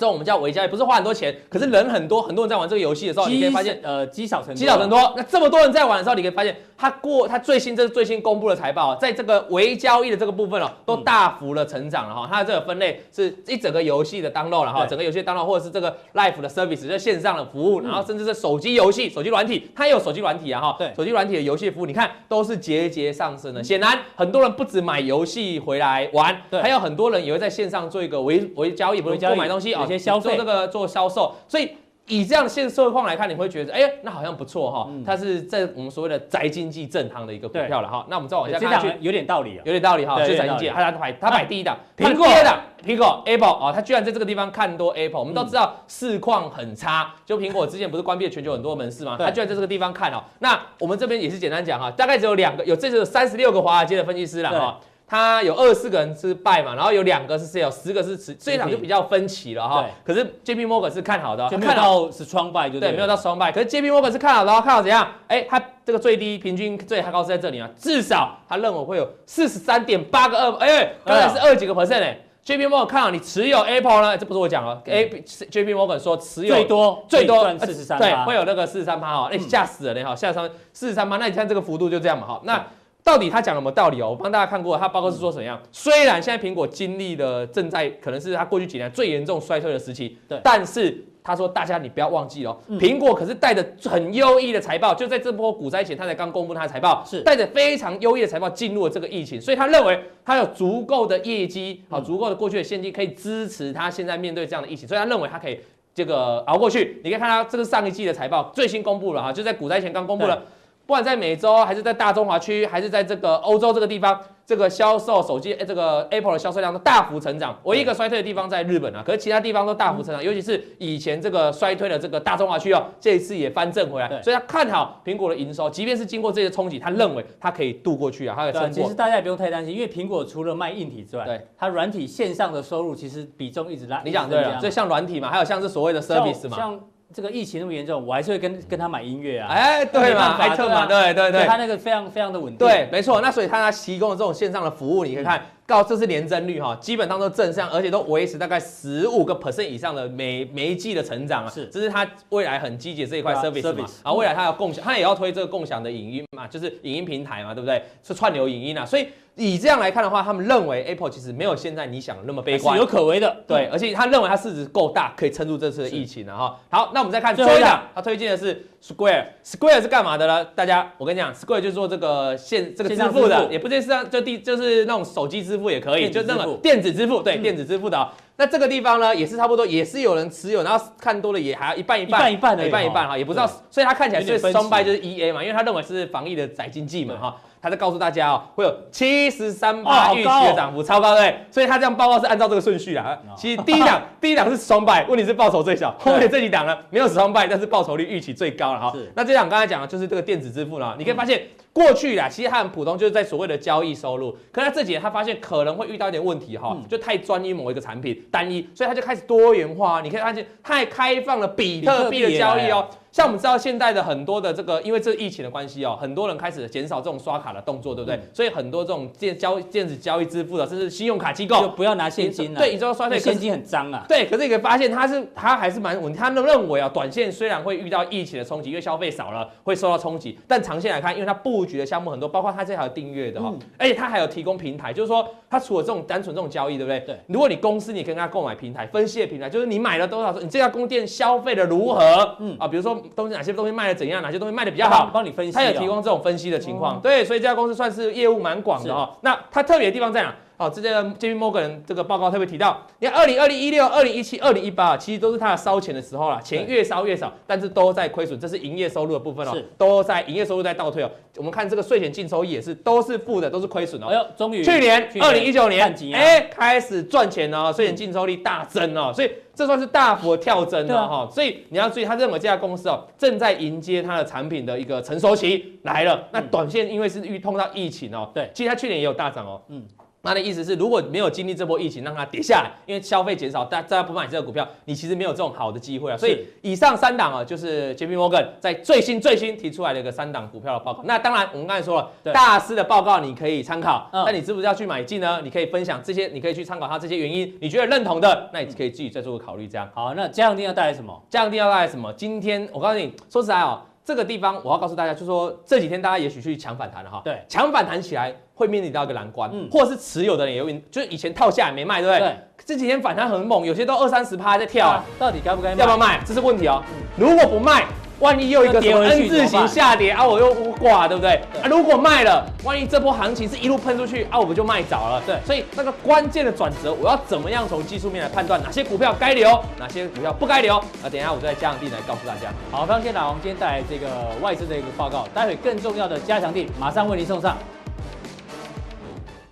[0.00, 5.12] 这种我们叫微交易，不是花很多钱，可是人很多，很多人在玩这个游戏的时候，你可以发现，呃，积少成积少成多。
[5.14, 12.26] 那这么多人在玩的时候，你可以发现，它过它最新这是最新公布的财报，在这个微交易的这个部分哦，都大幅的成长了哈。
[12.32, 20.76] 它的这个分类是一整个游戏的 download 了哈，整个游戏 download 或者是这个 live 的 service，就是线上的服务，然后甚至是手机游戏、手机软体，它也有手机软体啊哈。
[20.78, 23.62] 对，手机软体的游戏服务，你看都是节节上升的。
[23.62, 30.70] 显然，很多人不止买游戏回来玩，对，还有很多人也会在线上做一个微微交易，不是购买东西啊，有些消费这个。
[30.70, 31.72] 做销售，所以
[32.06, 34.88] 以这样的现实社会况来看，你会觉得，哎，那好像不错哈。
[35.04, 38.06] 它是在我们所谓的宅经济正夯的一个股票了哈。
[38.08, 40.24] 那我们再往下看下去，有点道理，有点道理哈。
[40.24, 45.18] 就宅经济，它排它排第一档，苹果第二档，苹果 Apple 啊，它居然在这个地方看多 Apple。
[45.18, 49.16] 我们都知道市况很差，就苹果之前不是关闭了全球很多门市吗？
[49.18, 50.22] 它居然在这个地方看哦。
[50.38, 54.80] 那我们这边也是简单讲哈，大概只有两个，有这是三十六个华尔街的分析师了哈。
[55.10, 59.82] 他有二十四个人是 buy 嘛，然后有两个是 sell，十个是持，这一场就比较分歧了哈。
[59.82, 60.14] 对。
[60.14, 63.52] 可是 JP Morgan 是看好的，看到是双 buy 就对，没有到双 buy。
[63.52, 65.08] 可是 JP Morgan 是看好的，看好怎样？
[65.26, 72.16] 哎，他这个最低平均最高是在这里啊，至少他认为会有四十三点八个二，哎，刚才是二几个 percent 哎。
[72.46, 74.16] JP Morgan 看好你持有 Apple 呢？
[74.16, 82.64] 这不是我讲了，哎，JP Morgan 说持有最多最多四十三，对，会有那个四十三趴哈，哎，吓死了你好，吓三四十三趴，那你看这个幅度就这样嘛哈，那。
[83.02, 84.10] 到底他讲了什么道理哦？
[84.10, 85.60] 我帮大家看过，他报告是说怎样？
[85.72, 105.58] 虽然现在苹果经历了正在可能是他过去几年最严重衰退的时期，对，但是他说大家你不要忘记哦，苹果可是带着很优异的财报，就在这波股灾前，他才刚公布他的财报，是带着非常优异的财报进入了这个疫情，所以他认为他有足够的业绩，好，足够的过去的现金可以支持他现在面对这样的疫情，所以他认为他可以
[105.94, 107.00] 这个熬过去。
[107.02, 110.42] 你可以看到这个上一季的财报最新公布了哈，就在股灾前刚公布了。
[110.90, 117.56] 不管在美洲，还是在大中华区，还是在这个欧洲这个地方，这个销售手机，这个 Apple 的销售量都大幅成长。
[117.62, 124.20] 唯一一个衰退的地方在日本啊，可是其他地方都大幅成长，尤其是以前这个衰退的这个大中华区哦，这一次也翻正回来。
[124.20, 128.82] 所以他看好苹果的营收，即便是经过这些冲击，他认为它可以度过去啊，它可以撑过。
[128.82, 134.02] 其实大家也不用太担心，因为苹果除了卖硬体之外，对它软体线上的收入其实比重一直拉。
[134.04, 136.80] 你讲对了，所以像软体嘛，还有像是所谓的 service 嘛。
[137.12, 143.20] 这个疫情那么严重，我还是会跟跟他买音乐啊，哎，对嘛，艾特嘛，对对对，他那个非常非常的稳定，对，没错。
[143.20, 157.82] 那所以他提供的这种线上的服务，你可以看，告这是年增率哈，基本上都正向，而且都维持大概十五个 percent 以上的每每一季的成长啊，是，这是他未来很积极这一块 service 嘛，啊，未来他要共享，他也要推这个共享的影音嘛，就是影音平台嘛，对不对？
[158.04, 163.34] 是串流影音啊，所以以这样来看的话，他们认为 Apple 其实没有现在你想的那么悲观，有可为的。
[163.46, 166.58] 对，而且他认为它市值够大，可以撑住这次的疫情了哈。
[166.68, 170.44] 好，那我们再看最后一档，他推荐的是 Square，Square 是干嘛的呢？
[170.54, 178.08] 大家，我跟你讲，Square 就是做这个线这个支付的，也不见是就第就是那种手机支付也可以，就那个电子支付，对，电子支付的。
[178.36, 187.36] 那这个地方呢，也是差不多，也是有人持有，然后看多了也还要一半一半，一半一半的，一半一半哈，也不知道，所以他看起来是双败就是 EA 嘛，因为他认为是防疫的宅经济嘛哈。
[187.62, 193.18] 他在告诉大家哦，会有七十三趴预期的涨幅，超高对，所以他这样报告是按照这个顺序啊。
[193.36, 198.96] 其实第一档 第一档是双败，问题是报酬最小，后面这几档呢没有双败，但是报酬率预期最高了哈。
[199.14, 201.42] 那这档刚才讲的就是这个电子支付了，你可以发现
[201.72, 210.00] 过去啦，其实它很普通，就是在所谓的交易收入，可是他这几年他发现可能会遇到一点问题哈，就太专一某一个产品单一，所以他就开始多元化。
[210.00, 212.88] 你可以发现太开放了比特币的交易哦。
[213.12, 218.16] 像我们知道现在的很多的这个，因为这疫情的关系哦，很多人开始减少这种刷卡的动作，对不对？
[218.16, 222.60] 嗯、所以很多这种电交电子交易支付的，甚至信用卡机构就不要拿现金了。
[222.60, 224.04] 对，你知道刷对，现金很脏啊。
[224.08, 226.12] 对，可是你可以发现它是它还是蛮稳。
[226.14, 237.00] 他们认为啊，短线虽然会遇到疫情的冲击，因为消费少了会受到冲击，但长线来看，因为它布局的项目很多，包括它这还有订阅的哈，嗯、而且它还有提供平台，就是说它除了这种单纯这种交易，对不对？
[237.00, 237.18] 对。
[237.26, 242.36] 如果你公司你跟他购买平台分析的平台，就是你买了多少，你这家供电消费的如何？
[242.38, 243.70] 嗯啊，比如说东西哪些东西。
[243.70, 244.20] 卖的怎样？
[244.20, 245.08] 哪些东西卖的比较好？
[245.14, 247.00] 帮你分析，他有提供这种分析的情况。
[247.00, 249.16] 对，所以这家公司算是业务蛮广的哈。
[249.20, 250.34] 那它特别的地方在哪？
[250.60, 261.10] 哦，这个 JP Morgan 这个报告特别提到，你看二零二零一六、二零一七、二零一八，其实都是它的烧钱的时候了，钱越烧越少，但是都在亏损，这是营业收入的部分哦，都在营业收入在倒退哦。
[261.38, 264.08] 我们看这个税前净收益也是都是负的，都是亏损哦。
[264.08, 269.30] 哎呦，终于去年二零一九年哎开始赚钱哦，税前净收益大增哦，所以。
[269.52, 276.28] 这算是大幅的跳增了哈，所以你要注意，他认为这家公司哦正在迎接它的产品的一个成熟期来了。
[276.32, 279.84] 那短线因为是遇碰到疫情哦，对，其实它去年也有大涨哦，嗯。
[280.22, 286.16] 那的意思是，如果没有经历这波疫情，让它跌下来，因为消费减少，大大家不买这个股票，你其实没有这种好的机会啊。
[286.16, 291.02] 所以以上三档啊，就是 JP Morgan 在最新最新提出来的一个三档股票的报告。
[291.04, 295.40] 那当然，我们刚才说了，大师的报告你可以参考，那你是不是要去买进呢？
[295.42, 299.66] 你可以分享这些，你可以去参考它这些原因，你觉得认同的，那你可以自己再做个考虑。
[299.66, 301.22] 这样好，那加强錠要带来什么？
[301.28, 302.12] 加强錠要带来什么？
[302.12, 303.80] 今天我告诉你，说实在哦。
[304.10, 312.26] 这个地方我要告诉大家，就是说这几天大家也许去抢反弹了哈，对，抢反弹起来会面临到一个难关，嗯，或者是持有的人也有，就是以前套下来没卖，对不对？
[312.26, 312.36] 对，
[312.66, 315.76] 这几天反弹很猛，有些都二三十趴在跳，啊，到底该不该卖？
[315.76, 316.20] 要不要卖？
[316.26, 317.86] 这是问题哦，嗯，如果不卖。
[318.20, 321.36] 万一又一个什么 N 字形下跌啊，我又挂，对不对？
[321.62, 325.22] 啊，如果卖了，万一这波行情是一路喷出去啊，我们就卖早了。
[325.26, 330.76] 对，所以那个关键的转折，我要怎么样从技术面来判断哪些股票该留，哪些股票不该留？
[330.76, 332.52] 啊等一下我再加强地来告诉大家。
[332.70, 334.06] 好，非常谢谢老王今天带来这个
[334.42, 337.56] 外资的一个报告，待会更重要的加强地马上为您送上。